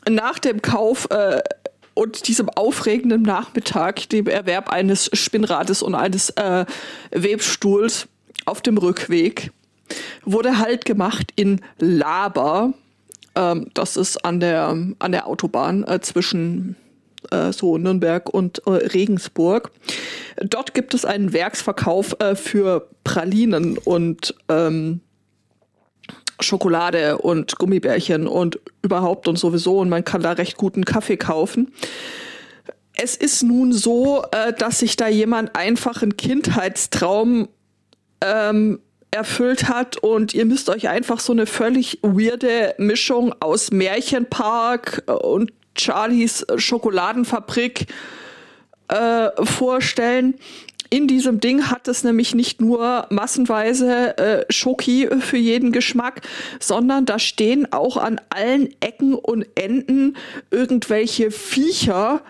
[0.08, 1.42] nach dem Kauf äh,
[1.94, 6.64] und diesem aufregenden Nachmittag, dem Erwerb eines Spinnrades und eines äh,
[7.10, 8.06] Webstuhls
[8.46, 9.50] auf dem Rückweg,
[10.24, 12.72] wurde Halt gemacht in Laber.
[13.34, 14.68] Ähm, das ist an der,
[14.98, 16.76] an der Autobahn äh, zwischen
[17.30, 19.70] äh, so Nürnberg und äh, Regensburg.
[20.42, 25.00] Dort gibt es einen Werksverkauf äh, für Pralinen und ähm,
[26.40, 31.72] Schokolade und Gummibärchen und überhaupt und sowieso und man kann da recht guten Kaffee kaufen.
[32.94, 37.48] Es ist nun so, äh, dass sich da jemand einfach einen Kindheitstraum
[38.22, 45.02] ähm, erfüllt hat und ihr müsst euch einfach so eine völlig weirde Mischung aus Märchenpark
[45.22, 47.86] und Charlies Schokoladenfabrik
[48.88, 50.34] äh, vorstellen.
[50.92, 56.22] In diesem Ding hat es nämlich nicht nur massenweise äh, Schoki für jeden Geschmack,
[56.58, 60.16] sondern da stehen auch an allen Ecken und Enden
[60.50, 62.22] irgendwelche Viecher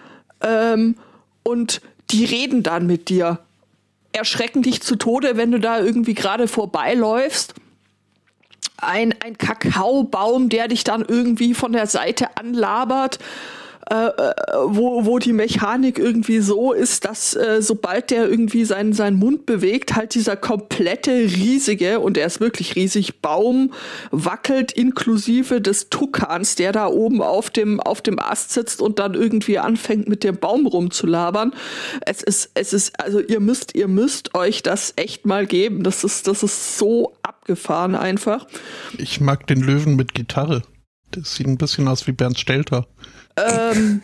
[0.42, 0.96] ähm,
[1.42, 1.80] und
[2.10, 3.38] die reden dann mit dir.
[4.12, 7.54] Erschrecken dich zu Tode, wenn du da irgendwie gerade vorbeiläufst.
[8.80, 13.18] Ein, ein Kakaobaum, der dich dann irgendwie von der Seite anlabert
[13.88, 19.46] wo, wo die Mechanik irgendwie so ist, dass äh, sobald der irgendwie seinen, seinen Mund
[19.46, 23.72] bewegt, halt dieser komplette riesige, und er ist wirklich riesig, Baum
[24.10, 29.14] wackelt inklusive des Tukans, der da oben auf dem, auf dem Ast sitzt und dann
[29.14, 31.52] irgendwie anfängt mit dem Baum rumzulabern.
[32.02, 35.82] Es ist, es ist, also ihr müsst, ihr müsst euch das echt mal geben.
[35.82, 38.46] Das ist, das ist so abgefahren einfach.
[38.98, 40.62] Ich mag den Löwen mit Gitarre.
[41.10, 42.86] Das sieht ein bisschen aus wie Bernd Stelter.
[43.36, 44.02] Ähm,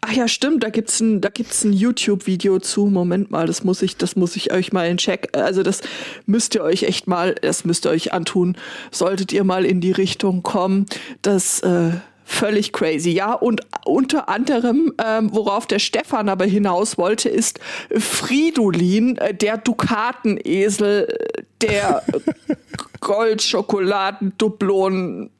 [0.00, 2.86] ach ja, stimmt, da gibt's ein, da gibt's ein YouTube-Video zu.
[2.86, 5.36] Moment mal, das muss ich, das muss ich euch mal in Check.
[5.36, 5.80] Also das
[6.26, 8.56] müsst ihr euch echt mal, das müsst ihr euch antun.
[8.90, 10.86] Solltet ihr mal in die Richtung kommen,
[11.22, 11.92] das äh,
[12.24, 13.10] völlig crazy.
[13.10, 17.60] Ja, und unter anderem, ähm, worauf der Stefan aber hinaus wollte, ist
[17.96, 22.02] Fridolin, äh, der Dukatenesel, äh, der
[23.00, 25.30] Goldschokoladen-Dublonen.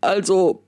[0.00, 0.64] Also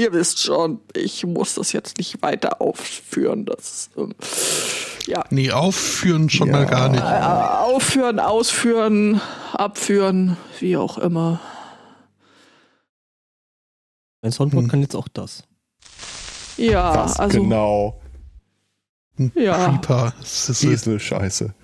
[0.00, 3.44] ihr wisst schon, ich muss das jetzt nicht weiter aufführen.
[3.46, 4.14] Das ähm,
[5.06, 5.24] ja.
[5.30, 6.68] Nee, aufführen schon mal Ja.
[6.68, 7.02] gar nicht.
[7.02, 9.20] Äh, Aufführen, ausführen,
[9.52, 11.40] abführen, wie auch immer.
[14.22, 15.44] mein Soundboard kann jetzt auch das.
[16.56, 18.00] Ja, Was also genau?
[19.18, 19.68] Ein Ja.
[19.68, 20.14] Creeper.
[20.20, 21.54] Das ist, äh, Esel-Scheiße.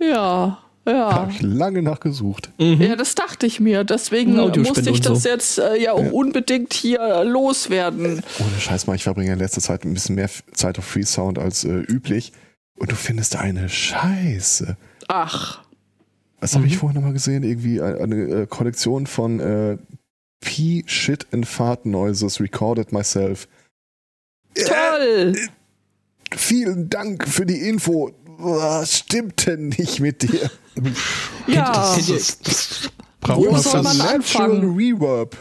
[0.00, 1.12] ja, ja.
[1.14, 2.50] habe ich lange nachgesucht.
[2.58, 2.80] Mhm.
[2.80, 3.84] Ja, das dachte ich mir.
[3.84, 5.28] Deswegen musste ich das so.
[5.28, 8.22] jetzt äh, ja auch unbedingt hier äh, loswerden.
[8.38, 11.64] Ohne Scheiß mal, ich verbringe in letzter Zeit ein bisschen mehr Zeit auf Freesound als
[11.64, 12.32] äh, üblich.
[12.78, 14.76] Und du findest eine Scheiße.
[15.08, 15.62] Ach,
[16.40, 16.78] Was habe ich Mhm.
[16.78, 17.42] vorhin nochmal gesehen?
[17.44, 19.78] Irgendwie eine, eine äh, Kollektion von äh,
[20.40, 23.48] P-Shit and Fart Noises recorded myself.
[24.54, 25.34] toll!
[26.36, 28.10] Vielen Dank für die Info.
[28.44, 30.50] Was stimmt denn nicht mit dir?
[31.46, 32.90] Ja, das, das, das
[33.20, 34.74] braucht Wo man soll man anfangen?
[34.76, 35.36] Reverb.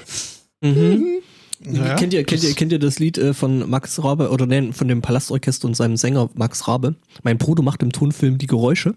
[0.62, 1.22] Mhm.
[1.66, 4.46] Ja, kennt, ihr, kennt, ihr, das- kennt ihr das Lied äh, von Max Rabe oder
[4.46, 6.96] nein, von dem Palastorchester und seinem Sänger Max Rabe?
[7.24, 8.96] Mein Bruder macht im Tonfilm die Geräusche.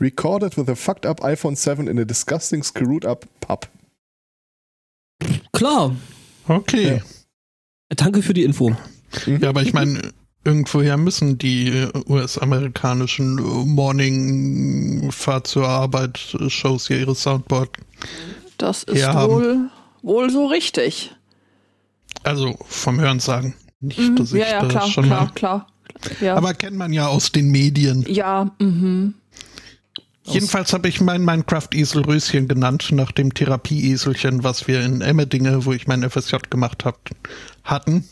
[0.00, 3.68] Recorded with a fucked up iPhone 7 in a disgusting screwed up pub.
[5.52, 5.94] Klar.
[6.46, 6.96] Okay.
[6.96, 7.00] Ja.
[7.96, 8.74] Danke für die Info.
[9.26, 10.12] Ja, aber ich meine,
[10.44, 17.70] irgendwoher müssen die US-amerikanischen äh, Morning Fahrt zur Arbeit äh, Shows hier ihre Soundboard.
[18.56, 19.70] das ist wohl,
[20.02, 21.14] wohl so richtig.
[22.24, 23.54] Also vom Hörensagen.
[23.80, 24.16] Nicht, Mhm.
[24.16, 25.32] dass ich Ja, ja, klar, schon klar, mal.
[25.34, 25.66] klar.
[26.20, 28.04] Ja, Aber kennt man ja aus den Medien.
[28.08, 29.14] ja mhm.
[30.24, 35.72] Jedenfalls habe ich mein Minecraft-Esel Röschen genannt, nach dem Therapie-Eselchen, was wir in Emmerdinge, wo
[35.72, 36.98] ich mein FSJ gemacht habe,
[37.64, 38.06] hatten.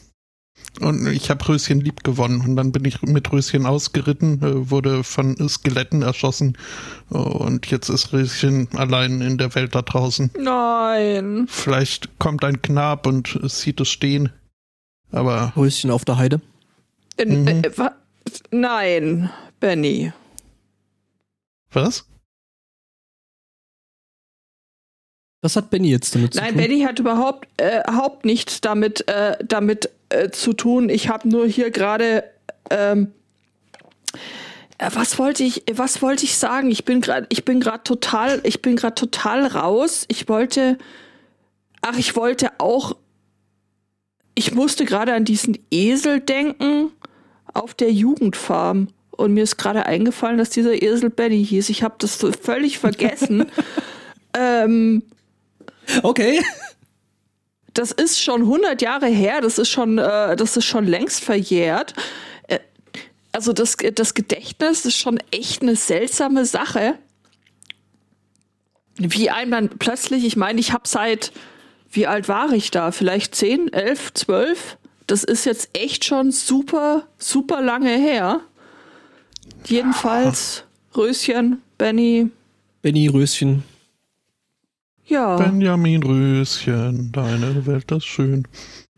[0.81, 2.41] Und ich habe Röschen lieb gewonnen.
[2.43, 6.57] Und dann bin ich mit Röschen ausgeritten, äh, wurde von Skeletten erschossen.
[7.09, 10.31] Und jetzt ist Röschen allein in der Welt da draußen.
[10.39, 11.47] Nein.
[11.49, 14.31] Vielleicht kommt ein Knab und sieht es stehen.
[15.13, 16.41] Aber Röschen auf der Heide.
[17.17, 17.49] In, Mhm.
[17.49, 17.71] äh,
[18.51, 20.13] nein, Benny.
[21.73, 22.05] was?
[25.47, 26.57] Was hat Benny jetzt damit zu Nein, tun?
[26.57, 30.89] Benny hat überhaupt, äh, überhaupt nichts damit, äh, damit äh, zu tun.
[30.89, 32.25] Ich habe nur hier gerade,
[32.69, 33.13] ähm,
[34.79, 36.73] äh, was wollte ich, was wollte ich sagen?
[36.73, 40.05] Ich bin gerade, ich bin gerade total, ich bin gerade total raus.
[40.09, 40.79] Ich wollte,
[41.81, 42.97] ach, ich wollte auch,
[44.35, 46.91] ich musste gerade an diesen Esel denken
[47.55, 48.89] auf der Jugendfarm.
[49.13, 51.69] Und mir ist gerade eingefallen, dass dieser Esel Benny hieß.
[51.69, 53.47] Ich habe das so völlig vergessen.
[54.37, 55.05] ähm,
[56.03, 56.43] Okay.
[57.75, 61.95] das ist schon 100 Jahre her, das ist schon, äh, das ist schon längst verjährt.
[62.49, 62.59] Äh,
[63.33, 66.95] also das, das Gedächtnis ist schon echt eine seltsame Sache.
[68.99, 71.33] Wie einem dann plötzlich, ich meine, ich habe seit,
[71.91, 72.93] wie alt war ich da?
[72.93, 74.79] Vielleicht 10, 11, 12?
[75.07, 78.41] Das ist jetzt echt schon super, super lange her.
[79.67, 80.65] Jedenfalls,
[80.97, 82.31] Röschen, Benny,
[82.83, 83.65] Benny Röschen.
[85.07, 85.37] Ja.
[85.37, 88.47] Benjamin Röschen, deine Welt ist schön.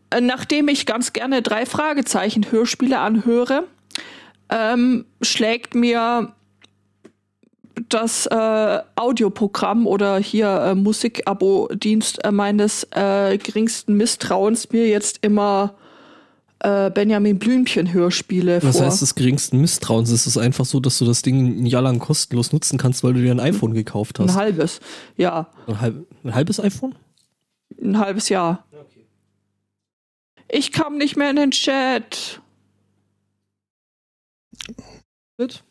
[0.09, 3.65] Äh, nachdem ich ganz gerne drei Fragezeichen Hörspiele anhöre,
[4.49, 6.33] ähm, schlägt mir
[7.87, 15.75] das äh, Audioprogramm oder hier äh, Musikabo-Dienst äh, meines äh, geringsten Misstrauens mir jetzt immer
[16.59, 18.85] äh, Benjamin Blümchen Hörspiele Was vor.
[18.85, 20.09] heißt des geringsten Misstrauens?
[20.11, 23.13] Es ist einfach so, dass du das Ding ein Jahr lang kostenlos nutzen kannst, weil
[23.13, 24.35] du dir ein iPhone gekauft ein hast.
[24.35, 24.79] halbes,
[25.17, 26.95] ja, Ein, halb, ein halbes iPhone?
[27.81, 28.65] ein halbes Jahr.
[30.51, 32.41] Ich kam nicht mehr in den Chat.
[35.37, 35.63] Mit?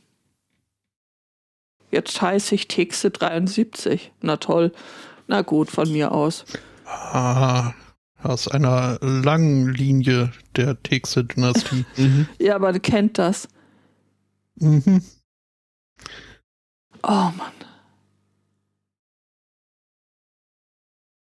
[1.91, 4.13] Jetzt heiße ich Texe 73.
[4.21, 4.73] Na toll.
[5.27, 6.45] Na gut, von mir aus.
[6.87, 7.73] Ah,
[8.23, 11.85] aus einer langen Linie der Texe-Dynastie.
[11.97, 12.29] Mhm.
[12.39, 13.49] Ja, aber du kennt das.
[14.57, 15.03] mhm.
[17.03, 17.53] Oh Mann.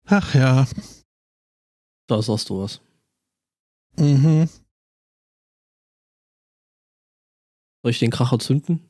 [0.05, 0.65] Ach ja.
[2.07, 2.81] Da sagst du was.
[3.97, 4.49] Mhm.
[7.83, 8.89] Soll ich den Kracher zünden?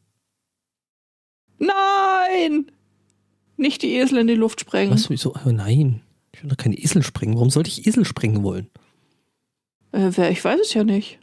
[1.58, 2.72] Nein!
[3.58, 4.94] Nicht die Esel in die Luft sprengen.
[4.94, 5.10] Was?
[5.10, 5.36] Wieso?
[5.46, 6.02] Oh, nein.
[6.40, 7.36] Ich will doch keine Esel sprengen.
[7.36, 8.70] Warum sollte ich Esel sprengen wollen?
[9.92, 11.20] Äh, wer, ich weiß es ja nicht.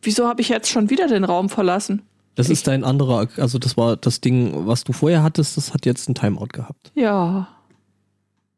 [0.00, 2.00] Wieso habe ich jetzt schon wieder den Raum verlassen?
[2.34, 5.74] Das Ich- ist dein anderer, also das war das Ding, was du vorher hattest, das
[5.74, 6.90] hat jetzt ein Timeout gehabt.
[6.94, 7.48] Ja.